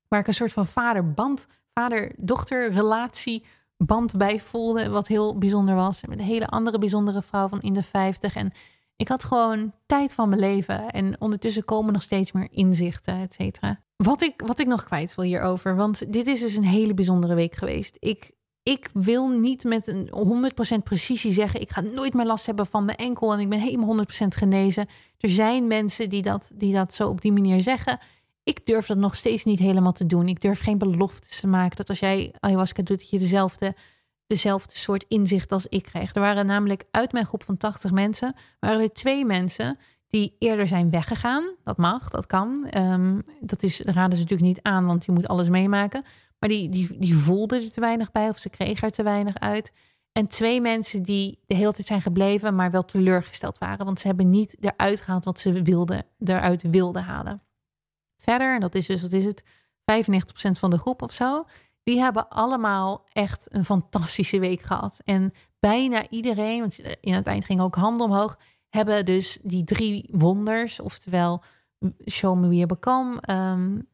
[0.07, 3.45] Waar ik een soort van vader-band, vader-dochter relatie
[3.77, 6.05] band bij voelde, wat heel bijzonder was.
[6.05, 8.35] Met een hele andere bijzondere vrouw van in de 50.
[8.35, 8.51] En
[8.95, 10.89] ik had gewoon tijd van mijn leven.
[10.89, 13.79] En ondertussen komen nog steeds meer inzichten, et cetera.
[13.95, 17.35] Wat ik, wat ik nog kwijt wil hierover, want dit is dus een hele bijzondere
[17.35, 17.97] week geweest.
[17.99, 18.31] Ik,
[18.63, 20.09] ik wil niet met een
[20.79, 23.59] 100% precisie zeggen, ik ga nooit meer last hebben van mijn enkel en ik ben
[23.59, 24.87] helemaal 100% genezen.
[25.17, 27.99] Er zijn mensen die dat, die dat zo op die manier zeggen
[28.45, 30.27] ik durf dat nog steeds niet helemaal te doen.
[30.27, 33.75] Ik durf geen beloftes te maken dat als jij ayahuasca doet, dat je dezelfde,
[34.27, 36.15] dezelfde soort inzicht als ik kreeg.
[36.15, 40.67] Er waren namelijk uit mijn groep van 80 mensen, waren er twee mensen die eerder
[40.67, 41.55] zijn weggegaan.
[41.63, 42.67] Dat mag, dat kan.
[42.77, 46.03] Um, dat is, raden ze natuurlijk niet aan, want je moet alles meemaken.
[46.39, 49.39] Maar die, die, die voelden er te weinig bij of ze kregen er te weinig
[49.39, 49.73] uit.
[50.11, 53.85] En twee mensen die de hele tijd zijn gebleven, maar wel teleurgesteld waren.
[53.85, 57.43] Want ze hebben niet eruit gehaald wat ze wilden, eruit wilden halen
[58.25, 59.45] verder, en dat is dus, wat is het, 95%
[60.51, 61.45] van de groep of zo,
[61.85, 65.01] die hebben allemaal echt een fantastische week gehad.
[65.03, 68.37] En bijna iedereen, want in het eind ging ook handen omhoog,
[68.69, 71.43] hebben dus die drie wonders, oftewel
[72.09, 73.87] Show Me Wie Become, um,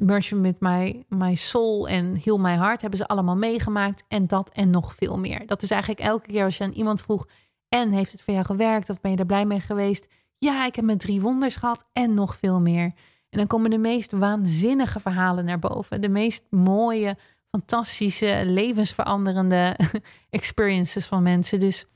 [0.00, 4.04] Merge met my, my Soul en Heal My Heart, hebben ze allemaal meegemaakt.
[4.08, 5.46] En dat en nog veel meer.
[5.46, 7.26] Dat is eigenlijk elke keer als je aan iemand vroeg,
[7.68, 10.08] en heeft het voor jou gewerkt of ben je er blij mee geweest?
[10.38, 12.92] Ja, ik heb met drie wonders gehad en nog veel meer.
[13.30, 16.00] En dan komen de meest waanzinnige verhalen naar boven.
[16.00, 17.16] De meest mooie,
[17.56, 19.76] fantastische, levensveranderende
[20.30, 21.58] experiences van mensen.
[21.58, 21.86] Dus,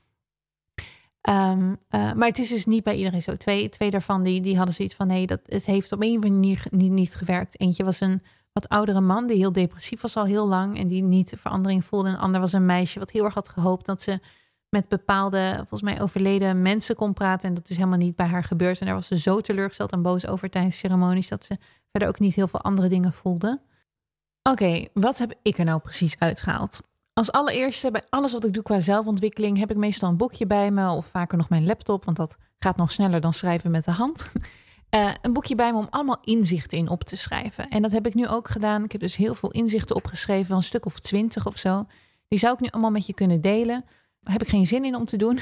[1.29, 3.35] um, uh, maar het is dus niet bij iedereen zo.
[3.35, 6.67] Twee, twee daarvan die, die hadden zoiets van: nee, dat, het heeft op een manier
[6.71, 7.61] niet, niet gewerkt.
[7.61, 11.03] Eentje was een wat oudere man die heel depressief was al heel lang en die
[11.03, 12.09] niet verandering voelde.
[12.09, 14.21] En een ander was een meisje wat heel erg had gehoopt dat ze
[14.69, 17.49] met bepaalde, volgens mij overleden mensen kon praten.
[17.49, 18.81] En dat is helemaal niet bij haar gebeurd.
[18.81, 21.57] En daar was ze zo teleurgesteld en boos over tijdens ceremonies dat ze
[21.91, 23.61] verder ook niet heel veel andere dingen voelde.
[24.43, 26.80] Oké, wat heb ik er nou precies uitgehaald?
[27.12, 30.70] Als allereerste, bij alles wat ik doe qua zelfontwikkeling, heb ik meestal een boekje bij
[30.70, 33.91] me of vaker nog mijn laptop, want dat gaat nog sneller dan schrijven met de
[33.91, 34.30] hand.
[34.91, 37.68] Uh, een boekje bij me om allemaal inzichten in op te schrijven.
[37.68, 38.84] En dat heb ik nu ook gedaan.
[38.84, 41.86] Ik heb dus heel veel inzichten opgeschreven, een stuk of twintig of zo.
[42.28, 43.84] Die zou ik nu allemaal met je kunnen delen
[44.22, 45.38] heb ik geen zin in om te doen.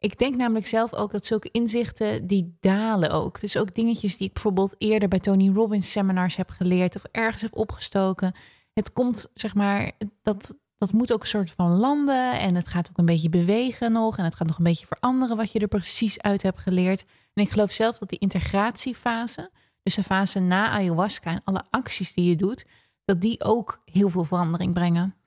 [0.00, 3.40] Ik denk namelijk zelf ook dat zulke inzichten, die dalen ook.
[3.40, 7.42] Dus ook dingetjes die ik bijvoorbeeld eerder bij Tony Robbins seminars heb geleerd of ergens
[7.42, 8.34] heb opgestoken.
[8.72, 9.92] Het komt, zeg maar,
[10.22, 13.92] dat, dat moet ook een soort van landen en het gaat ook een beetje bewegen
[13.92, 17.04] nog en het gaat nog een beetje veranderen wat je er precies uit hebt geleerd.
[17.34, 19.50] En ik geloof zelf dat die integratiefase,
[19.82, 22.66] dus de fase na ayahuasca en alle acties die je doet,
[23.04, 25.17] dat die ook heel veel verandering brengen.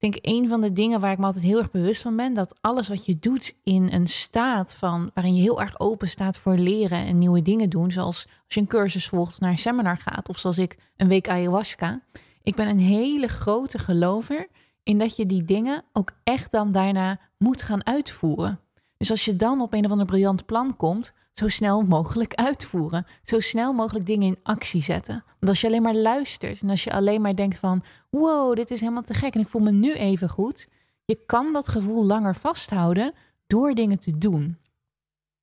[0.00, 2.34] Ik denk een van de dingen waar ik me altijd heel erg bewust van ben,
[2.34, 6.38] dat alles wat je doet in een staat van waarin je heel erg open staat
[6.38, 9.96] voor leren en nieuwe dingen doen, zoals als je een cursus volgt naar een seminar
[9.96, 12.00] gaat, of zoals ik een week ayahuasca.
[12.42, 14.48] Ik ben een hele grote gelover
[14.82, 18.60] in dat je die dingen ook echt dan daarna moet gaan uitvoeren.
[19.00, 23.06] Dus als je dan op een of ander briljant plan komt, zo snel mogelijk uitvoeren.
[23.22, 25.24] Zo snel mogelijk dingen in actie zetten.
[25.24, 28.70] Want als je alleen maar luistert en als je alleen maar denkt van, wow, dit
[28.70, 30.68] is helemaal te gek en ik voel me nu even goed.
[31.04, 33.12] Je kan dat gevoel langer vasthouden
[33.46, 34.58] door dingen te doen.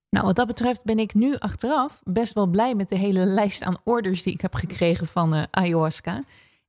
[0.10, 3.64] Nou, wat dat betreft ben ik nu achteraf best wel blij met de hele lijst
[3.64, 6.24] aan orders die ik heb gekregen van uh, ayahuasca.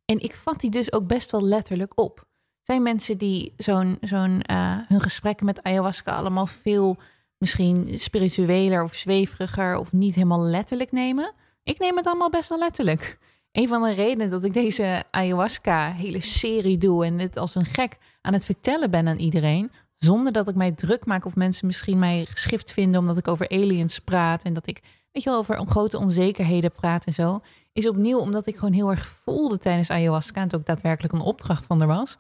[0.05, 2.28] En ik vat die dus ook best wel letterlijk op.
[2.69, 6.97] Zijn mensen die zo'n, zo'n uh, hun gesprekken met ayahuasca allemaal veel
[7.39, 11.33] misschien spiritueler of zweveriger of niet helemaal letterlijk nemen.
[11.63, 13.19] Ik neem het allemaal best wel letterlijk.
[13.53, 17.65] Een van de redenen dat ik deze ayahuasca hele serie doe en het als een
[17.65, 21.67] gek aan het vertellen ben aan iedereen, zonder dat ik mij druk maak of mensen
[21.67, 24.81] misschien mij geschift vinden omdat ik over aliens praat en dat ik,
[25.13, 27.41] weet je wel, over grote onzekerheden praat en zo,
[27.73, 31.21] is opnieuw omdat ik gewoon heel erg voelde tijdens ayahuasca en het ook daadwerkelijk een
[31.21, 32.19] opdracht van er was,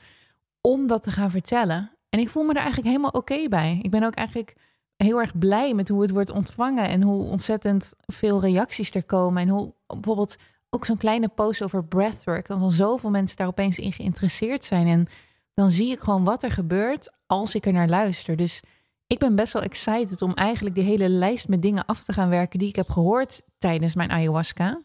[0.68, 1.90] om dat te gaan vertellen.
[2.08, 3.78] En ik voel me er eigenlijk helemaal oké bij.
[3.82, 4.56] Ik ben ook eigenlijk
[4.96, 9.42] heel erg blij met hoe het wordt ontvangen en hoe ontzettend veel reacties er komen.
[9.42, 10.36] En hoe bijvoorbeeld
[10.70, 14.86] ook zo'n kleine post over breathwork, dat dan zoveel mensen daar opeens in geïnteresseerd zijn.
[14.86, 15.06] En
[15.54, 18.36] dan zie ik gewoon wat er gebeurt als ik er naar luister.
[18.36, 18.62] Dus
[19.06, 22.28] ik ben best wel excited om eigenlijk die hele lijst met dingen af te gaan
[22.28, 24.82] werken die ik heb gehoord tijdens mijn ayahuasca.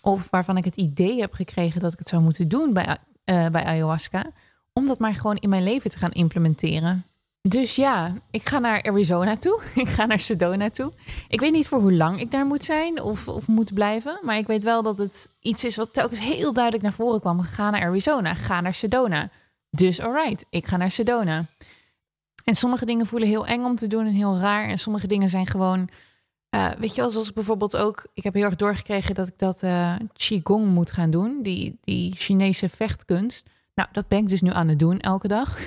[0.00, 2.86] Of waarvan ik het idee heb gekregen dat ik het zou moeten doen bij,
[3.24, 4.32] uh, bij ayahuasca.
[4.72, 7.04] Om dat maar gewoon in mijn leven te gaan implementeren.
[7.42, 9.62] Dus ja, ik ga naar Arizona toe.
[9.74, 10.92] Ik ga naar Sedona toe.
[11.28, 14.18] Ik weet niet voor hoe lang ik daar moet zijn of, of moet blijven.
[14.22, 17.40] Maar ik weet wel dat het iets is wat telkens heel duidelijk naar voren kwam.
[17.40, 19.30] Ga naar Arizona, ga naar Sedona.
[19.70, 21.46] Dus alright, ik ga naar Sedona.
[22.44, 24.68] En sommige dingen voelen heel eng om te doen en heel raar.
[24.68, 25.88] En sommige dingen zijn gewoon...
[26.54, 28.06] Uh, weet je wel, zoals ik bijvoorbeeld ook...
[28.14, 31.42] Ik heb heel erg doorgekregen dat ik dat uh, Qigong moet gaan doen.
[31.42, 33.48] Die, die Chinese vechtkunst.
[33.80, 35.58] Nou, dat ben ik dus nu aan het doen elke dag.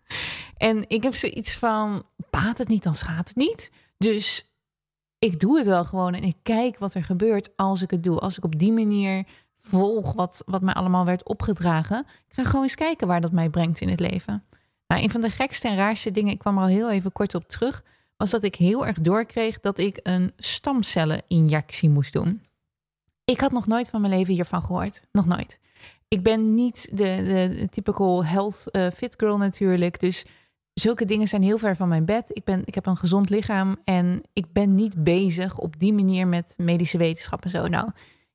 [0.56, 3.72] en ik heb zoiets van, baat het niet, dan schaadt het niet.
[3.98, 4.52] Dus
[5.18, 8.18] ik doe het wel gewoon en ik kijk wat er gebeurt als ik het doe.
[8.18, 9.26] Als ik op die manier
[9.60, 12.06] volg wat, wat mij allemaal werd opgedragen.
[12.28, 14.44] Ik ga gewoon eens kijken waar dat mij brengt in het leven.
[14.86, 17.34] Nou, een van de gekste en raarste dingen, ik kwam er al heel even kort
[17.34, 17.84] op terug,
[18.16, 22.42] was dat ik heel erg doorkreeg dat ik een stamcelleninjectie moest doen.
[23.24, 25.02] Ik had nog nooit van mijn leven hiervan gehoord.
[25.12, 25.58] Nog nooit
[26.08, 27.22] ik ben niet de,
[27.58, 30.00] de typical health uh, fit girl natuurlijk.
[30.00, 30.24] Dus
[30.72, 32.24] zulke dingen zijn heel ver van mijn bed.
[32.28, 36.26] Ik, ben, ik heb een gezond lichaam en ik ben niet bezig op die manier
[36.26, 37.66] met medische wetenschap en zo.
[37.66, 37.90] Nou,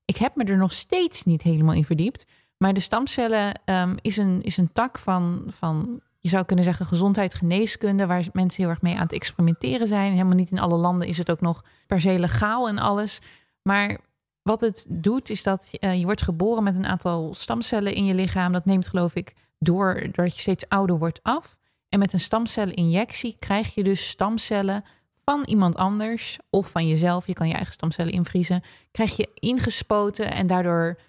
[0.05, 2.25] ik heb me er nog steeds niet helemaal in verdiept.
[2.57, 6.85] Maar de stamcellen um, is, een, is een tak van, van, je zou kunnen zeggen,
[6.85, 10.11] gezondheid, geneeskunde, waar mensen heel erg mee aan het experimenteren zijn.
[10.11, 13.21] Helemaal niet in alle landen is het ook nog per se legaal en alles.
[13.61, 13.99] Maar
[14.43, 18.13] wat het doet, is dat uh, je wordt geboren met een aantal stamcellen in je
[18.13, 18.51] lichaam.
[18.51, 21.55] Dat neemt, geloof ik, doordat je steeds ouder wordt af.
[21.89, 24.83] En met een stamcelleninjectie krijg je dus stamcellen
[25.23, 27.27] van iemand anders of van jezelf.
[27.27, 28.63] Je kan je eigen stamcellen invriezen.
[28.91, 30.99] Krijg je ingespoten en daardoor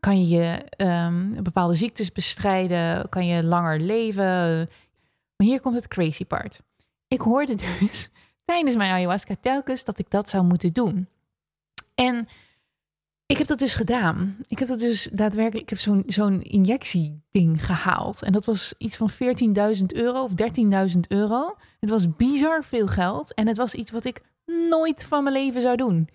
[0.00, 3.08] kan je um, bepaalde ziektes bestrijden.
[3.08, 4.68] Kan je langer leven.
[5.36, 6.60] Maar hier komt het crazy part.
[7.08, 8.10] Ik hoorde dus
[8.44, 11.08] tijdens mijn ayahuasca telkens dat ik dat zou moeten doen.
[11.94, 12.28] En
[13.26, 14.36] ik heb dat dus gedaan.
[14.46, 18.22] Ik heb dat dus daadwerkelijk, ik heb zo'n zo'n injectieding gehaald.
[18.22, 20.32] En dat was iets van 14.000 euro of
[20.92, 21.56] 13.000 euro.
[21.80, 23.34] Het was bizar veel geld.
[23.34, 24.22] En het was iets wat ik
[24.70, 26.08] nooit van mijn leven zou doen.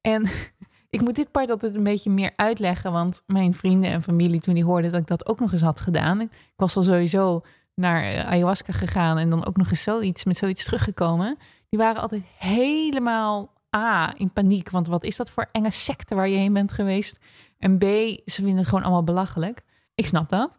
[0.00, 0.26] En
[0.96, 2.92] ik moet dit part altijd een beetje meer uitleggen.
[2.92, 5.80] Want mijn vrienden en familie, toen die hoorden dat ik dat ook nog eens had
[5.80, 6.20] gedaan.
[6.20, 7.42] Ik was al sowieso
[7.74, 11.38] naar eh, ayahuasca gegaan en dan ook nog eens zoiets met zoiets teruggekomen.
[11.68, 16.28] Die waren altijd helemaal A, in paniek, want wat is dat voor enge secte waar
[16.28, 17.18] je heen bent geweest?
[17.58, 17.82] En B,
[18.24, 19.62] ze vinden het gewoon allemaal belachelijk.
[19.94, 20.58] Ik snap dat.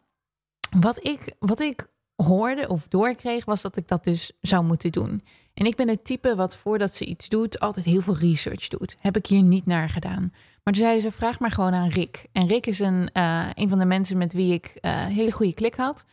[0.80, 5.24] Wat ik, wat ik hoorde of doorkreeg, was dat ik dat dus zou moeten doen.
[5.54, 8.96] En ik ben het type wat voordat ze iets doet, altijd heel veel research doet.
[9.00, 10.32] Heb ik hier niet naar gedaan.
[10.64, 12.26] Maar toen zeiden ze, vraag maar gewoon aan Rick.
[12.32, 15.54] En Rick is een, uh, een van de mensen met wie ik uh, hele goede
[15.54, 16.06] klik had.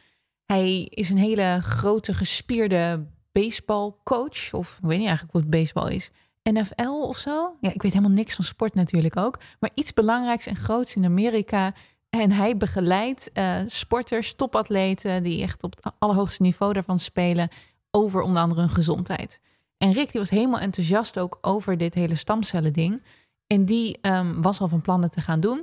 [0.44, 4.52] Hij is een hele grote, gespierde baseballcoach.
[4.52, 6.11] Of ik weet niet eigenlijk wat baseball is.
[6.53, 7.57] NFL of zo.
[7.61, 9.38] Ja, ik weet helemaal niks van sport natuurlijk ook.
[9.61, 11.74] Maar iets belangrijks en groots in Amerika.
[12.11, 17.49] En hij begeleidt uh, sporters, topatleten, die echt op het allerhoogste niveau daarvan spelen,
[17.90, 19.40] over onder andere hun gezondheid.
[19.78, 23.03] En Rick die was helemaal enthousiast ook over dit hele stamcellen ding.
[23.47, 25.62] En die um, was al van plannen te gaan doen.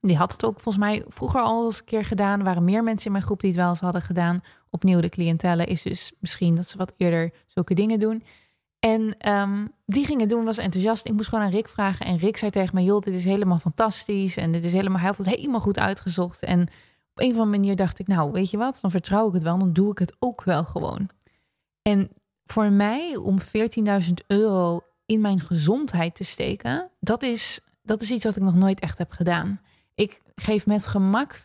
[0.00, 2.38] Die had het ook volgens mij vroeger al eens een keer gedaan.
[2.38, 4.42] Er waren meer mensen in mijn groep die het wel eens hadden gedaan.
[4.70, 8.22] Opnieuw de cliëntele is dus misschien dat ze wat eerder zulke dingen doen.
[8.84, 11.06] En um, die gingen doen, was enthousiast.
[11.06, 12.06] Ik moest gewoon aan Rick vragen.
[12.06, 14.36] En Rick zei tegen me, joh, dit is helemaal fantastisch.
[14.36, 16.42] En dit is helemaal, hij had het helemaal goed uitgezocht.
[16.42, 18.78] En op een of andere manier dacht ik, nou, weet je wat?
[18.80, 21.08] Dan vertrouw ik het wel, dan doe ik het ook wel gewoon.
[21.82, 22.10] En
[22.44, 28.24] voor mij, om 14.000 euro in mijn gezondheid te steken, dat is, dat is iets
[28.24, 29.60] wat ik nog nooit echt heb gedaan.
[29.94, 31.44] Ik geef met gemak 14.000,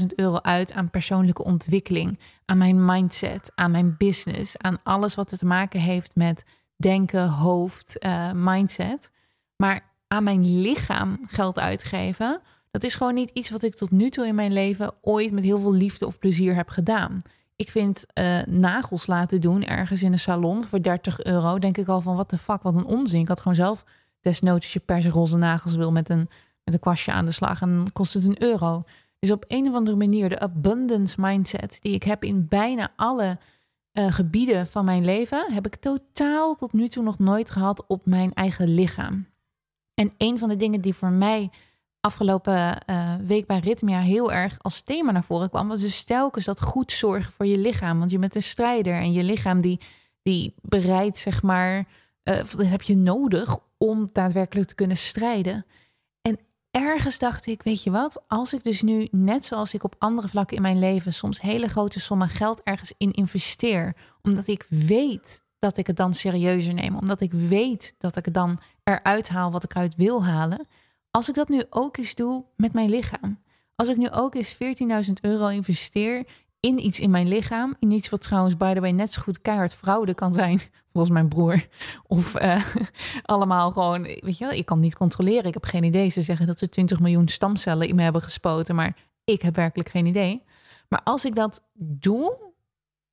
[0.00, 5.38] 20.000 euro uit aan persoonlijke ontwikkeling, aan mijn mindset, aan mijn business, aan alles wat
[5.38, 6.44] te maken heeft met
[6.76, 9.10] denken, hoofd, uh, mindset.
[9.56, 12.40] Maar aan mijn lichaam geld uitgeven,
[12.70, 15.44] dat is gewoon niet iets wat ik tot nu toe in mijn leven ooit met
[15.44, 17.22] heel veel liefde of plezier heb gedaan.
[17.56, 21.58] Ik vind uh, nagels laten doen ergens in een salon voor 30 euro.
[21.58, 23.20] Denk ik al van wat de fuck, wat een onzin.
[23.20, 23.84] Ik had gewoon zelf
[24.20, 26.28] desnoods als je per roze nagels wil met een
[26.64, 28.84] met een kwastje aan de slag en kost het een euro.
[29.18, 33.38] Dus op een of andere manier de abundance mindset die ik heb in bijna alle
[33.92, 38.06] uh, gebieden van mijn leven, heb ik totaal tot nu toe nog nooit gehad op
[38.06, 39.26] mijn eigen lichaam.
[39.94, 41.50] En een van de dingen die voor mij
[42.00, 46.44] afgelopen uh, week bij Ritmia heel erg als thema naar voren kwam, was dus telkens
[46.44, 47.98] dat goed zorgen voor je lichaam.
[47.98, 49.80] Want je bent een strijder en je lichaam die,
[50.22, 51.86] die bereidt, zeg maar,
[52.22, 55.66] dat heb je nodig om daadwerkelijk te kunnen strijden
[56.74, 60.28] ergens dacht ik, weet je wat, als ik dus nu, net zoals ik op andere
[60.28, 65.42] vlakken in mijn leven, soms hele grote sommen geld ergens in investeer, omdat ik weet
[65.58, 69.50] dat ik het dan serieuzer neem, omdat ik weet dat ik het dan eruit haal
[69.50, 70.66] wat ik uit wil halen.
[71.10, 73.42] Als ik dat nu ook eens doe met mijn lichaam.
[73.76, 76.26] Als ik nu ook eens 14.000 euro investeer
[76.64, 77.74] in iets in mijn lichaam.
[77.78, 80.60] In iets wat trouwens, by the way, net zo goed keihard fraude kan zijn.
[80.92, 81.66] Volgens mijn broer.
[82.06, 82.64] Of uh,
[83.22, 85.44] allemaal gewoon, weet je wel, ik kan niet controleren.
[85.44, 86.08] Ik heb geen idee.
[86.08, 88.74] Ze zeggen dat ze 20 miljoen stamcellen in me hebben gespoten.
[88.74, 90.42] Maar ik heb werkelijk geen idee.
[90.88, 92.36] Maar als ik dat doe,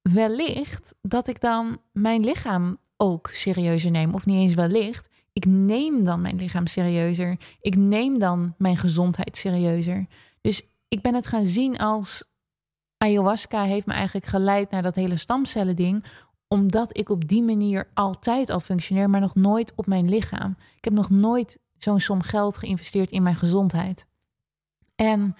[0.02, 4.14] wellicht dat ik dan mijn lichaam ook serieuzer neem.
[4.14, 5.10] Of niet eens wellicht.
[5.34, 7.38] Ik neem dan mijn lichaam serieuzer.
[7.62, 10.08] Ik neem dan mijn gezondheid serieuzer.
[10.42, 12.31] Dus ik ben het gaan zien als
[13.02, 16.06] ayahuasca heeft me eigenlijk geleid naar dat hele stamcellen ding
[16.48, 20.58] omdat ik op die manier altijd al functioneer, maar nog nooit op mijn lichaam.
[20.78, 24.06] Ik heb nog nooit zo'n som geld geïnvesteerd in mijn gezondheid.
[24.96, 25.36] En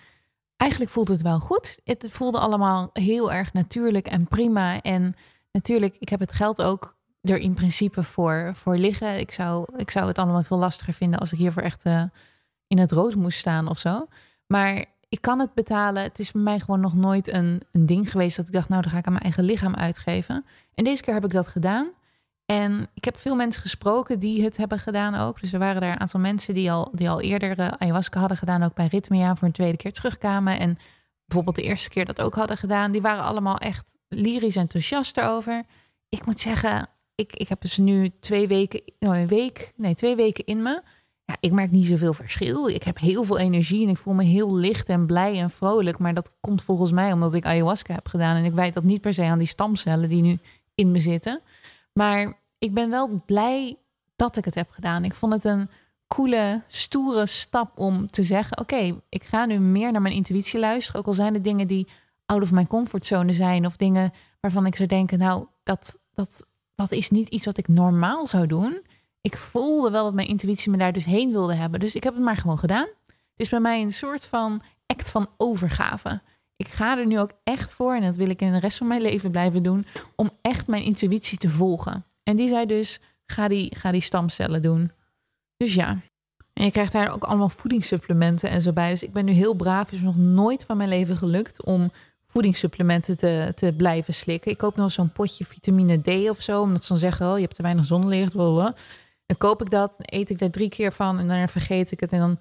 [0.58, 1.80] eigenlijk voelt het wel goed.
[1.84, 4.82] Het voelde allemaal heel erg natuurlijk en prima.
[4.82, 5.16] En
[5.52, 9.20] natuurlijk, ik heb het geld ook er in principe voor, voor liggen.
[9.20, 12.04] Ik zou, ik zou het allemaal veel lastiger vinden als ik hiervoor echt uh,
[12.68, 14.08] in het rood moest staan of zo.
[14.48, 16.04] Maar ik kan het betalen.
[16.04, 18.82] Het is bij mij gewoon nog nooit een, een ding geweest dat ik dacht, nou,
[18.82, 20.46] dan ga ik aan mijn eigen lichaam uitgeven.
[20.74, 21.90] En deze keer heb ik dat gedaan.
[22.46, 25.42] En ik heb veel mensen gesproken die het hebben gedaan ook.
[25.42, 28.38] Dus er waren daar een aantal mensen die al, die al eerder uh, ayahuasca hadden
[28.38, 30.60] gedaan, ook bij Ritmia voor een tweede keer terugkwamen.
[30.60, 30.78] En
[31.26, 32.92] bijvoorbeeld de eerste keer dat ook hadden gedaan.
[32.92, 35.64] Die waren allemaal echt lyrisch enthousiast erover.
[36.10, 40.16] Ik moet zeggen, ik, ik heb dus nu twee weken, nou een week, nee, twee
[40.16, 40.82] weken in me
[41.40, 42.68] ik merk niet zoveel verschil.
[42.68, 45.98] Ik heb heel veel energie en ik voel me heel licht en blij en vrolijk.
[45.98, 48.36] Maar dat komt volgens mij omdat ik ayahuasca heb gedaan.
[48.36, 50.40] En ik weet dat niet per se aan die stamcellen die nu
[50.76, 51.42] in me zitten.
[51.94, 53.78] Maar ik ben wel blij
[54.16, 55.04] dat ik het heb gedaan.
[55.04, 55.70] Ik vond het een
[56.08, 61.00] coole, stoere stap om te zeggen: Oké, ik ga nu meer naar mijn intuïtie luisteren.
[61.00, 61.88] Ook al zijn het dingen die
[62.26, 63.66] out of mijn comfortzone zijn.
[63.66, 67.68] Of dingen waarvan ik zou denken: Nou, dat, dat, dat is niet iets wat ik
[67.68, 68.82] normaal zou doen
[69.22, 71.80] ik voelde wel dat mijn intuïtie me daar dus heen wilde hebben.
[71.80, 72.88] Dus ik heb het maar gewoon gedaan.
[73.08, 76.22] Het is bij mij een soort van act van overgave.
[76.56, 78.88] Ik ga er nu ook echt voor, en dat wil ik in de rest van
[78.88, 82.06] mijn leven blijven doen, om echt mijn intuïtie te volgen.
[82.24, 84.92] En die zei dus, ga die, ga die stamcellen doen.
[85.58, 86.00] Dus ja.
[86.54, 88.90] En je krijgt daar ook allemaal voedingssupplementen en zo bij.
[88.90, 89.86] Dus ik ben nu heel braaf.
[89.86, 91.92] Het is nog nooit van mijn leven gelukt om
[92.26, 94.52] voedingssupplementen te, te blijven slikken.
[94.52, 96.62] Ik koop nog zo'n potje vitamine D of zo.
[96.62, 98.32] Omdat ze dan zeggen, oh, je hebt te weinig zonlicht.
[98.32, 98.76] Blablabla.
[99.32, 102.12] Dan koop ik dat, eet ik daar drie keer van en dan vergeet ik het.
[102.12, 102.40] En dan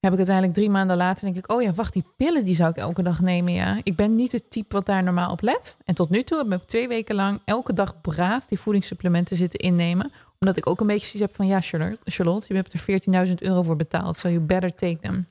[0.00, 2.70] heb ik uiteindelijk drie maanden later denk ik, oh ja, wacht, die pillen die zou
[2.70, 3.52] ik elke dag nemen.
[3.52, 5.78] Ja, ik ben niet het type wat daar normaal op let.
[5.84, 9.58] En tot nu toe heb ik twee weken lang elke dag braaf die voedingssupplementen zitten
[9.58, 10.12] innemen.
[10.38, 13.34] Omdat ik ook een beetje zoiets heb van, ja Charlotte, Charlotte je hebt er 14.000
[13.34, 14.16] euro voor betaald.
[14.16, 15.26] So you better take them.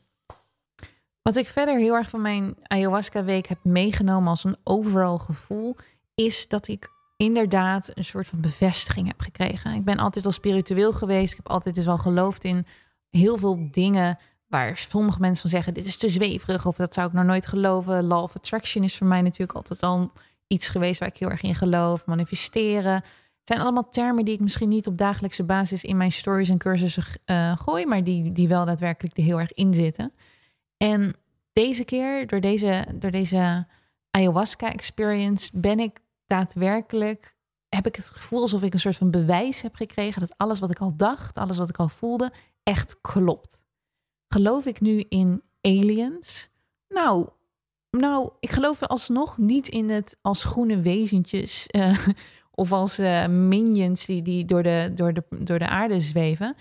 [1.21, 5.75] Wat ik verder heel erg van mijn ayahuasca week heb meegenomen als een overal gevoel,
[6.15, 9.73] is dat ik inderdaad een soort van bevestiging heb gekregen.
[9.73, 11.31] Ik ben altijd al spiritueel geweest.
[11.31, 12.65] Ik heb altijd dus al geloofd in
[13.09, 14.17] heel veel dingen
[14.47, 17.47] waar sommige mensen van zeggen: dit is te zweverig of dat zou ik nou nooit
[17.47, 18.03] geloven.
[18.03, 20.11] Law of attraction is voor mij natuurlijk altijd al
[20.47, 22.05] iets geweest waar ik heel erg in geloof.
[22.05, 22.93] Manifesteren.
[22.93, 26.57] Het zijn allemaal termen die ik misschien niet op dagelijkse basis in mijn stories en
[26.57, 30.13] cursussen uh, gooi, maar die, die wel daadwerkelijk er heel erg in zitten.
[30.77, 31.15] En
[31.53, 33.67] deze keer, door deze, door deze
[34.11, 35.99] ayahuasca experience, ben ik
[36.29, 37.35] daadwerkelijk,
[37.69, 40.71] heb ik het gevoel alsof ik een soort van bewijs heb gekregen dat alles wat
[40.71, 42.31] ik al dacht, alles wat ik al voelde,
[42.63, 43.61] echt klopt.
[44.33, 46.49] Geloof ik nu in aliens?
[46.87, 47.29] Nou,
[47.97, 52.07] nou, ik geloof alsnog niet in het als groene wezentjes uh,
[52.51, 56.55] of als uh, minions die, die door, de, door, de, door de aarde zweven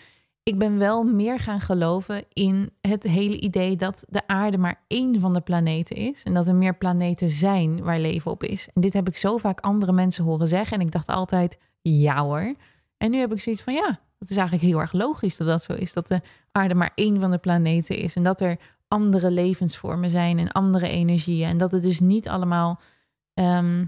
[0.49, 5.21] ik ben wel meer gaan geloven in het hele idee dat de aarde maar één
[5.21, 6.23] van de planeten is.
[6.23, 8.69] En dat er meer planeten zijn waar leven op is.
[8.75, 10.79] En dit heb ik zo vaak andere mensen horen zeggen.
[10.79, 12.55] En ik dacht altijd, ja hoor.
[12.97, 15.63] En nu heb ik zoiets van, ja, dat is eigenlijk heel erg logisch dat dat
[15.63, 15.93] zo is.
[15.93, 16.21] Dat de
[16.53, 18.15] aarde maar één van de planeten is.
[18.15, 21.49] En dat er andere levensvormen zijn en andere energieën.
[21.49, 22.81] En dat het dus niet allemaal
[23.35, 23.85] ehm,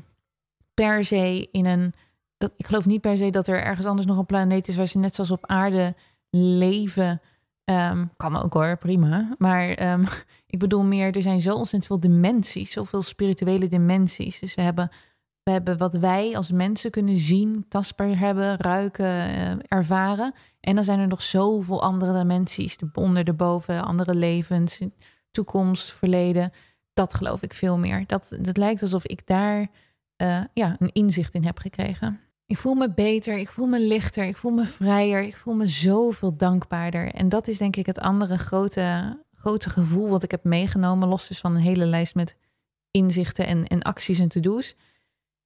[0.75, 1.93] per se in een...
[2.37, 4.87] Dat, ik geloof niet per se dat er ergens anders nog een planeet is waar
[4.87, 5.95] ze net zoals op aarde
[6.31, 7.21] leven.
[7.65, 9.35] Um, kan ook hoor, prima.
[9.39, 10.05] Maar um,
[10.47, 14.39] ik bedoel meer, er zijn zo ontzettend veel dimensies, zoveel spirituele dimensies.
[14.39, 14.91] Dus we hebben,
[15.43, 20.35] we hebben wat wij als mensen kunnen zien, tastbaar hebben, ruiken, uh, ervaren.
[20.61, 24.81] En dan zijn er nog zoveel andere dimensies, de onder, de boven, andere levens,
[25.31, 26.53] toekomst, verleden.
[26.93, 28.07] Dat geloof ik veel meer.
[28.07, 29.71] Dat, dat lijkt alsof ik daar
[30.23, 32.21] uh, ja, een inzicht in heb gekregen.
[32.51, 35.67] Ik voel me beter, ik voel me lichter, ik voel me vrijer, ik voel me
[35.67, 37.15] zoveel dankbaarder.
[37.15, 41.29] En dat is denk ik het andere grote, grote gevoel wat ik heb meegenomen, los
[41.29, 42.37] dus van een hele lijst met
[42.91, 44.77] inzichten en, en acties en to-do's.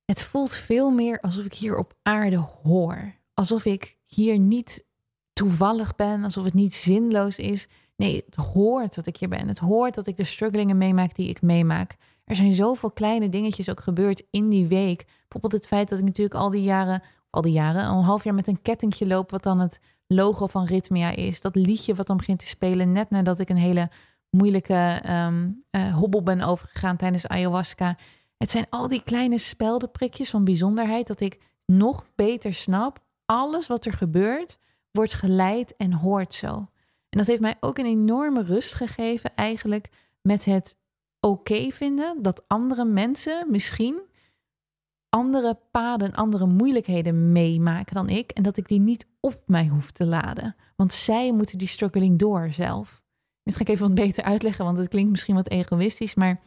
[0.05, 3.15] Het voelt veel meer alsof ik hier op aarde hoor.
[3.35, 4.85] Alsof ik hier niet
[5.33, 7.69] toevallig ben, alsof het niet zinloos is.
[7.97, 9.49] Nee, het hoort dat ik hier ben.
[9.49, 11.97] Het hoort dat ik de strugglingen meemaak die ik meemaak.
[12.25, 15.05] Er zijn zoveel kleine dingetjes ook gebeurd in die week.
[15.07, 18.35] Bijvoorbeeld het feit dat ik natuurlijk al die jaren, al die jaren, een half jaar
[18.35, 21.41] met een kettingje loop, wat dan het logo van Ritmia is.
[21.41, 23.91] Dat liedje wat dan begint te spelen, net nadat ik een hele
[24.31, 25.65] moeilijke um,
[25.95, 27.97] hobbel ben overgegaan tijdens ayahuasca.
[28.37, 32.99] Het zijn al die kleine speldenprikjes van bijzonderheid dat ik nog beter snap.
[33.25, 34.59] Alles wat er gebeurt,
[34.91, 36.49] wordt geleid en hoort zo.
[37.09, 39.89] En dat heeft mij ook een enorme rust gegeven, eigenlijk
[40.23, 40.77] met het
[41.25, 44.03] oké vinden dat andere mensen misschien
[45.09, 48.31] andere paden, andere moeilijkheden meemaken dan ik.
[48.31, 50.57] En dat ik die niet op mij hoef te laden.
[50.77, 53.03] Want zij moeten die struggling door zelf.
[53.43, 56.15] Dit ga ik even wat beter uitleggen, want het klinkt misschien wat egoïstisch.
[56.15, 56.41] Maar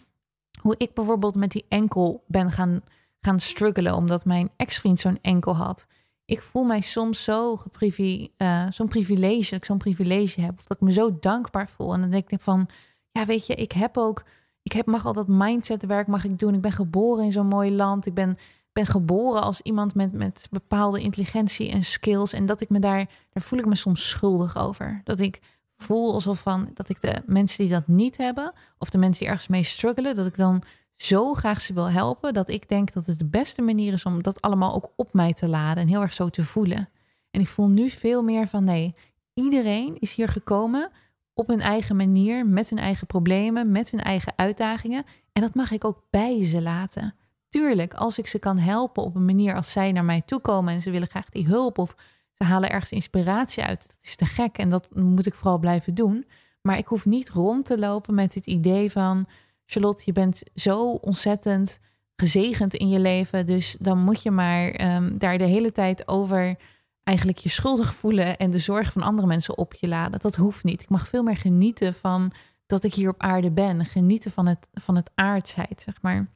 [0.61, 2.81] hoe ik bijvoorbeeld met die enkel ben gaan,
[3.19, 5.87] gaan struggelen, omdat mijn ex-vriend zo'n enkel had.
[6.25, 10.59] Ik voel mij soms zo geprivi, uh, zo'n privilege, dat ik zo'n privilege heb.
[10.59, 11.93] Of dat ik me zo dankbaar voel.
[11.93, 12.69] En dan denk ik van,
[13.11, 14.23] ja weet je, ik heb ook
[14.67, 16.53] ik heb, mag al dat mindsetwerk mag ik doen.
[16.53, 18.05] Ik ben geboren in zo'n mooi land.
[18.05, 18.37] Ik ben,
[18.71, 22.33] ben geboren als iemand met, met bepaalde intelligentie en skills.
[22.33, 25.01] En dat ik me daar, daar voel ik me soms schuldig over.
[25.03, 25.39] Dat ik
[25.77, 29.27] voel alsof van dat ik de mensen die dat niet hebben, of de mensen die
[29.27, 30.63] ergens mee struggelen, dat ik dan
[30.95, 32.33] zo graag ze wil helpen.
[32.33, 35.33] Dat ik denk dat het de beste manier is om dat allemaal ook op mij
[35.33, 36.89] te laden en heel erg zo te voelen.
[37.31, 38.95] En ik voel nu veel meer van nee,
[39.33, 40.91] iedereen is hier gekomen
[41.37, 45.05] op hun eigen manier, met hun eigen problemen, met hun eigen uitdagingen.
[45.33, 47.15] En dat mag ik ook bij ze laten.
[47.49, 50.73] Tuurlijk, als ik ze kan helpen op een manier als zij naar mij toe komen
[50.73, 51.95] en ze willen graag die hulp of
[52.33, 53.87] ze halen ergens inspiratie uit.
[53.87, 56.25] Dat is te gek en dat moet ik vooral blijven doen.
[56.61, 59.27] Maar ik hoef niet rond te lopen met het idee van
[59.65, 61.79] Charlotte, je bent zo ontzettend
[62.15, 63.45] gezegend in je leven.
[63.45, 66.57] Dus dan moet je maar ehm, daar de hele tijd over
[67.07, 70.19] eigenlijk je schuldig voelen en de zorg van andere mensen op je laden.
[70.19, 70.81] Dat hoeft niet.
[70.81, 72.31] Ik mag veel meer genieten van
[72.65, 73.85] dat ik hier op aarde ben.
[73.85, 76.31] Genieten van het, van het aardsheid, zeg maar.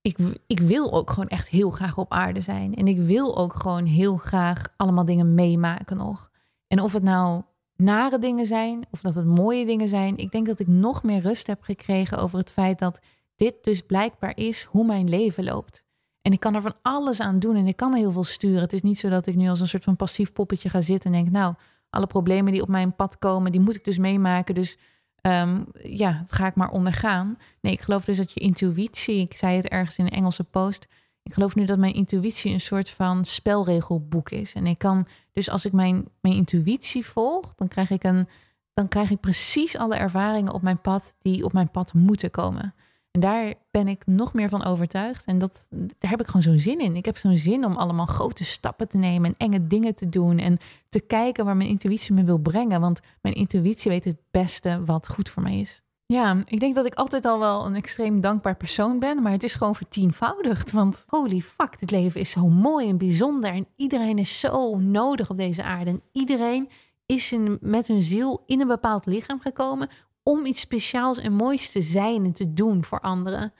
[0.00, 2.74] Ik, ik wil ook gewoon echt heel graag op aarde zijn.
[2.74, 6.30] En ik wil ook gewoon heel graag allemaal dingen meemaken nog.
[6.66, 7.42] En of het nou
[7.74, 10.16] nare dingen zijn of dat het mooie dingen zijn.
[10.16, 13.00] Ik denk dat ik nog meer rust heb gekregen over het feit dat
[13.34, 15.85] dit dus blijkbaar is hoe mijn leven loopt.
[16.26, 18.60] En ik kan er van alles aan doen en ik kan heel veel sturen.
[18.60, 21.12] Het is niet zo dat ik nu als een soort van passief poppetje ga zitten
[21.12, 21.54] en denk, nou,
[21.90, 24.54] alle problemen die op mijn pad komen, die moet ik dus meemaken.
[24.54, 24.78] Dus
[25.22, 27.38] um, ja, dat ga ik maar ondergaan.
[27.60, 30.86] Nee, ik geloof dus dat je intuïtie, ik zei het ergens in een Engelse post,
[31.22, 34.54] ik geloof nu dat mijn intuïtie een soort van spelregelboek is.
[34.54, 38.28] En ik kan, dus als ik mijn, mijn intuïtie volg, dan krijg ik een,
[38.72, 42.74] dan krijg ik precies alle ervaringen op mijn pad die op mijn pad moeten komen.
[43.16, 45.24] En daar ben ik nog meer van overtuigd.
[45.24, 46.96] En dat, daar heb ik gewoon zo'n zin in.
[46.96, 50.38] Ik heb zo'n zin om allemaal grote stappen te nemen en enge dingen te doen.
[50.38, 50.58] En
[50.88, 52.80] te kijken waar mijn intuïtie me wil brengen.
[52.80, 55.82] Want mijn intuïtie weet het beste wat goed voor mij is.
[56.06, 59.42] Ja, ik denk dat ik altijd al wel een extreem dankbaar persoon ben, maar het
[59.42, 60.72] is gewoon vertienvoudigd.
[60.72, 63.50] Want holy fuck, dit leven is zo mooi en bijzonder.
[63.50, 65.90] En iedereen is zo nodig op deze aarde.
[65.90, 66.68] En iedereen
[67.06, 69.88] is met hun ziel in een bepaald lichaam gekomen
[70.28, 73.52] om iets speciaals en moois te zijn en te doen voor anderen.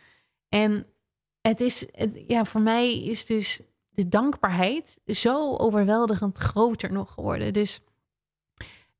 [0.48, 0.86] En
[1.40, 1.86] het is,
[2.26, 7.52] ja, voor mij is dus de dankbaarheid zo overweldigend groter nog geworden.
[7.52, 7.80] Dus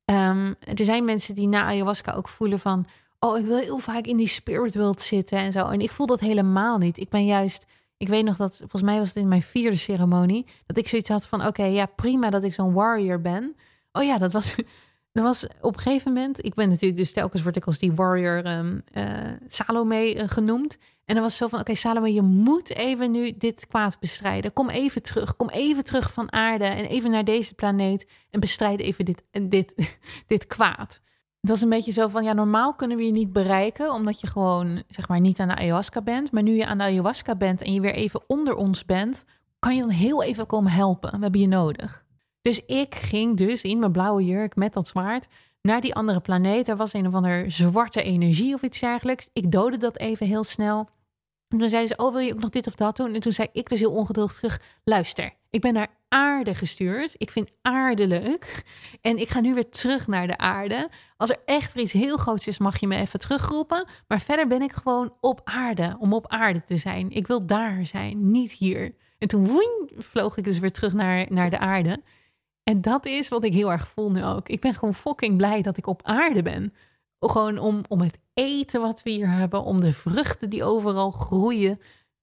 [0.05, 2.85] um, er zijn mensen die na ayahuasca ook voelen van,
[3.19, 5.67] oh, ik wil heel vaak in die spirit world zitten en zo.
[5.67, 6.97] En ik voel dat helemaal niet.
[6.97, 7.65] Ik ben juist,
[7.97, 11.09] ik weet nog dat, volgens mij was het in mijn vierde ceremonie, dat ik zoiets
[11.09, 13.55] had van, oké, ja, prima dat ik zo'n warrior ben.
[13.91, 14.55] Oh ja, dat was,
[15.17, 17.93] dat was op een gegeven moment, ik ben natuurlijk dus telkens word ik als die
[17.93, 19.03] warrior um, uh,
[19.47, 20.77] Salome uh, genoemd.
[21.05, 24.53] En dan was zo van, oké Salome, je moet even nu dit kwaad bestrijden.
[24.53, 28.79] Kom even terug, kom even terug van aarde en even naar deze planeet en bestrijd
[28.79, 29.73] even dit, dit,
[30.27, 31.01] dit kwaad.
[31.41, 34.27] Het was een beetje zo van, ja, normaal kunnen we je niet bereiken, omdat je
[34.27, 36.31] gewoon, zeg maar, niet aan de ayahuasca bent.
[36.31, 39.25] Maar nu je aan de ayahuasca bent en je weer even onder ons bent,
[39.59, 41.11] kan je dan heel even komen helpen.
[41.11, 42.05] We hebben je nodig.
[42.47, 45.27] Dus ik ging dus in mijn blauwe jurk met dat zwaard
[45.61, 46.67] naar die andere planeet.
[46.67, 49.29] Er was een of andere zwarte energie of iets dergelijks.
[49.33, 50.89] Ik doodde dat even heel snel.
[51.47, 53.13] En toen zeiden ze, oh wil je ook nog dit of dat doen?
[53.13, 57.15] En toen zei ik dus heel ongeduldig terug, luister, ik ben naar aarde gestuurd.
[57.17, 58.63] Ik vind aarde leuk.
[59.01, 60.89] En ik ga nu weer terug naar de aarde.
[61.17, 63.87] Als er echt weer iets heel groots is, mag je me even terugroepen.
[64.07, 67.11] Maar verder ben ik gewoon op aarde, om op aarde te zijn.
[67.11, 68.95] Ik wil daar zijn, niet hier.
[69.17, 69.61] En toen
[69.97, 72.01] vloog ik dus weer terug naar, naar de aarde.
[72.67, 74.49] En dat is wat ik heel erg voel nu ook.
[74.49, 76.73] Ik ben gewoon fucking blij dat ik op aarde ben.
[77.19, 81.79] Gewoon om, om het eten wat we hier hebben, om de vruchten die overal groeien.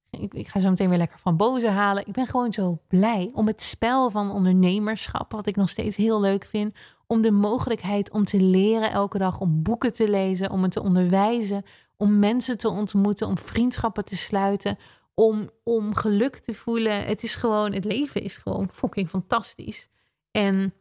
[0.09, 2.07] Ik, ik ga zo meteen weer lekker van boze halen.
[2.07, 6.21] Ik ben gewoon zo blij om het spel van ondernemerschap, wat ik nog steeds heel
[6.21, 6.75] leuk vind.
[7.07, 10.81] Om de mogelijkheid om te leren elke dag, om boeken te lezen, om het te
[10.81, 11.63] onderwijzen,
[11.97, 14.77] om mensen te ontmoeten, om vriendschappen te sluiten,
[15.13, 17.05] om, om geluk te voelen.
[17.05, 19.89] Het is gewoon, het leven is gewoon fucking fantastisch.
[20.35, 20.73] En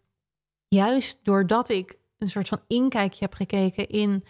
[0.69, 4.25] juist doordat ik een soort van inkijkje heb gekeken in,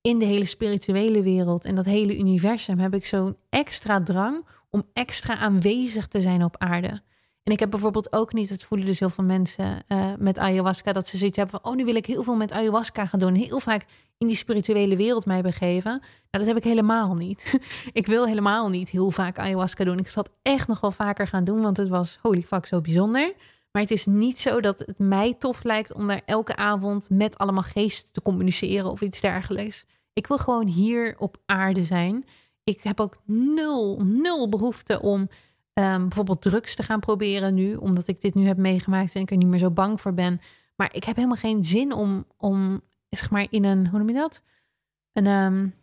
[0.00, 4.82] in de hele spirituele wereld en dat hele universum, heb ik zo'n extra drang om
[4.92, 7.02] extra aanwezig te zijn op aarde.
[7.42, 10.92] En ik heb bijvoorbeeld ook niet, het voelen dus heel veel mensen uh, met ayahuasca,
[10.92, 13.34] dat ze zoiets hebben van, oh nu wil ik heel veel met ayahuasca gaan doen,
[13.34, 13.86] heel vaak
[14.18, 15.90] in die spirituele wereld mij begeven.
[15.90, 17.60] Nou, dat heb ik helemaal niet.
[17.92, 19.98] ik wil helemaal niet heel vaak ayahuasca doen.
[19.98, 22.80] Ik zal het echt nog wel vaker gaan doen, want het was holy fuck zo
[22.80, 23.34] bijzonder.
[23.72, 27.38] Maar het is niet zo dat het mij tof lijkt om daar elke avond met
[27.38, 29.84] allemaal geesten te communiceren of iets dergelijks.
[30.12, 32.24] Ik wil gewoon hier op aarde zijn.
[32.64, 35.28] Ik heb ook nul, nul behoefte om um,
[36.08, 39.36] bijvoorbeeld drugs te gaan proberen nu, omdat ik dit nu heb meegemaakt en ik er
[39.36, 40.40] niet meer zo bang voor ben.
[40.76, 44.14] Maar ik heb helemaal geen zin om, om zeg maar in een, hoe noem je
[44.14, 44.42] dat?
[45.12, 45.74] Een, um,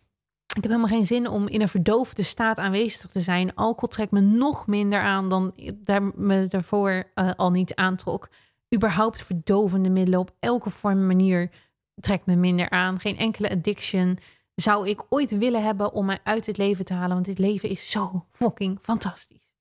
[0.58, 3.54] ik heb helemaal geen zin om in een verdoofde staat aanwezig te zijn.
[3.54, 8.28] Alcohol trekt me nog minder aan dan daar me daarvoor uh, al niet aantrok.
[8.74, 11.50] Überhaupt verdovende middelen op elke vorm en manier
[11.94, 13.00] trekt me minder aan.
[13.00, 14.18] Geen enkele addiction
[14.54, 17.14] zou ik ooit willen hebben om mij uit het leven te halen.
[17.14, 19.52] Want dit leven is zo fucking fantastisch.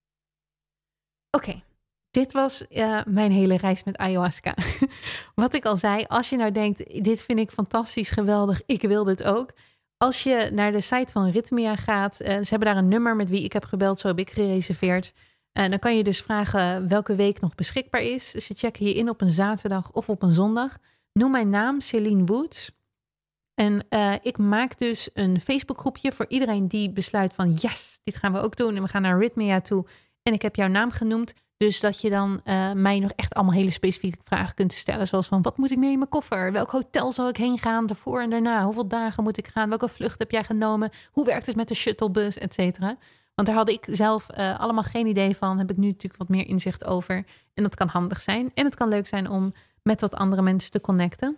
[1.31, 1.63] Oké,
[2.11, 4.55] dit was uh, mijn hele reis met ayahuasca.
[5.35, 9.03] Wat ik al zei, als je nou denkt, dit vind ik fantastisch, geweldig, ik wil
[9.03, 9.53] dit ook
[9.97, 13.29] als je naar de site van Rhythmia gaat, uh, ze hebben daar een nummer met
[13.29, 15.13] wie ik heb gebeld, zo heb ik gereserveerd.
[15.51, 18.31] En uh, dan kan je dus vragen welke week nog beschikbaar is.
[18.31, 20.77] Dus je checken je in op een zaterdag of op een zondag.
[21.13, 22.71] Noem mijn naam, Celine Woods.
[23.53, 28.33] En uh, ik maak dus een Facebookgroepje voor iedereen die besluit van yes, dit gaan
[28.33, 28.75] we ook doen.
[28.75, 29.85] En we gaan naar Rhythmia toe.
[30.23, 31.33] En ik heb jouw naam genoemd.
[31.57, 35.07] Dus dat je dan uh, mij nog echt allemaal hele specifieke vragen kunt stellen.
[35.07, 36.51] Zoals van, wat moet ik mee in mijn koffer?
[36.51, 37.85] Welk hotel zal ik heen gaan?
[37.85, 38.63] Daarvoor en daarna?
[38.63, 39.69] Hoeveel dagen moet ik gaan?
[39.69, 40.89] Welke vlucht heb jij genomen?
[41.11, 42.37] Hoe werkt het met de shuttlebus?
[42.37, 42.97] Et cetera.
[43.35, 45.57] Want daar had ik zelf uh, allemaal geen idee van.
[45.57, 47.25] Heb ik nu natuurlijk wat meer inzicht over.
[47.53, 48.51] En dat kan handig zijn.
[48.53, 51.37] En het kan leuk zijn om met wat andere mensen te connecten.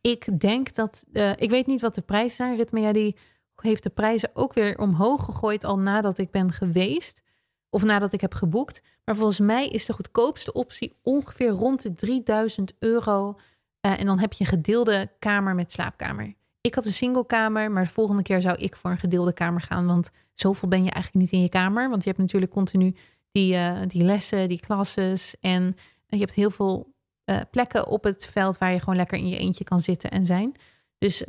[0.00, 2.56] Ik denk dat, uh, ik weet niet wat de prijzen zijn.
[2.56, 3.16] Ritmea die
[3.56, 7.22] heeft de prijzen ook weer omhoog gegooid al nadat ik ben geweest.
[7.70, 8.82] Of nadat ik heb geboekt.
[9.04, 13.38] Maar volgens mij is de goedkoopste optie ongeveer rond de 3000 euro.
[13.86, 16.34] Uh, en dan heb je een gedeelde kamer met slaapkamer.
[16.60, 19.60] Ik had een single kamer, maar de volgende keer zou ik voor een gedeelde kamer
[19.60, 19.86] gaan.
[19.86, 21.88] Want zoveel ben je eigenlijk niet in je kamer.
[21.88, 22.96] Want je hebt natuurlijk continu
[23.32, 25.36] die, uh, die lessen, die klasses.
[25.40, 26.92] En je hebt heel veel
[27.30, 30.26] uh, plekken op het veld waar je gewoon lekker in je eentje kan zitten en
[30.26, 30.54] zijn.
[30.98, 31.20] Dus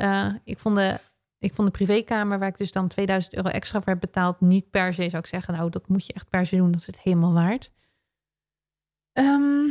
[0.44, 1.00] ik vond de
[1.40, 4.70] Ik vond de privékamer, waar ik dus dan 2000 euro extra voor heb betaald, niet
[4.70, 6.88] per se zou ik zeggen, nou, dat moet je echt per se doen, dat is
[6.88, 7.72] het helemaal waard.
[9.14, 9.70] Ehm,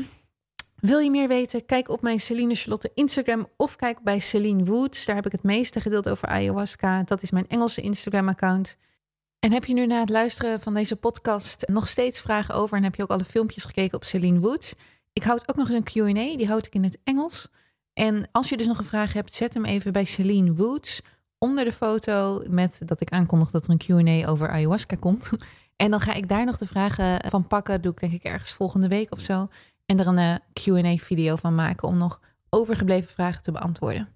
[0.77, 1.67] wil je meer weten?
[1.67, 5.05] Kijk op mijn Celine Charlotte Instagram of kijk bij Celine Woods.
[5.05, 7.03] Daar heb ik het meeste gedeeld over ayahuasca.
[7.03, 8.77] Dat is mijn Engelse Instagram-account.
[9.39, 12.83] En heb je nu na het luisteren van deze podcast nog steeds vragen over en
[12.83, 14.75] heb je ook alle filmpjes gekeken op Celine Woods?
[15.13, 17.49] Ik houd ook nog eens een Q&A, die houd ik in het Engels.
[17.93, 21.03] En als je dus nog een vraag hebt, zet hem even bij Celine Woods
[21.47, 25.31] onder de foto met dat ik aankondig dat er een Q&A over ayahuasca komt.
[25.77, 27.83] En dan ga ik daar nog de vragen van pakken.
[27.83, 29.49] Doe ik denk ik ergens volgende week of zo.
[29.87, 32.21] En er een eh, Q&A-video van maken om nog
[32.51, 34.09] overgebleven vragen te beantwoorden.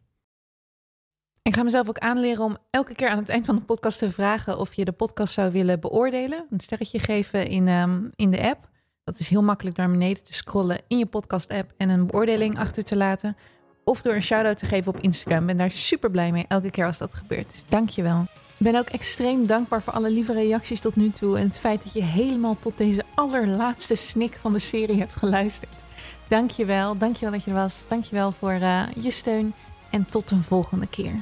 [1.43, 4.11] Ik ga mezelf ook aanleren om elke keer aan het eind van de podcast te
[4.11, 6.47] vragen of je de podcast zou willen beoordelen.
[6.51, 8.69] Een sterretje geven in, um, in de app.
[9.05, 12.85] Dat is heel makkelijk naar beneden te scrollen in je podcast-app en een beoordeling achter
[12.85, 13.37] te laten.
[13.85, 15.47] Of door een shout-out te geven op Instagram.
[15.47, 17.51] Ben daar super blij mee elke keer als dat gebeurt.
[17.53, 18.21] Dus dank je wel.
[18.57, 21.39] Ik ben ook extreem dankbaar voor alle lieve reacties tot nu toe.
[21.39, 25.75] En het feit dat je helemaal tot deze allerlaatste snik van de serie hebt geluisterd.
[26.29, 26.99] Dank je wel.
[26.99, 27.85] Dank je wel dat je er was.
[27.89, 29.55] Dank je wel voor uh, je steun.
[29.91, 31.15] En tot een volgende keer.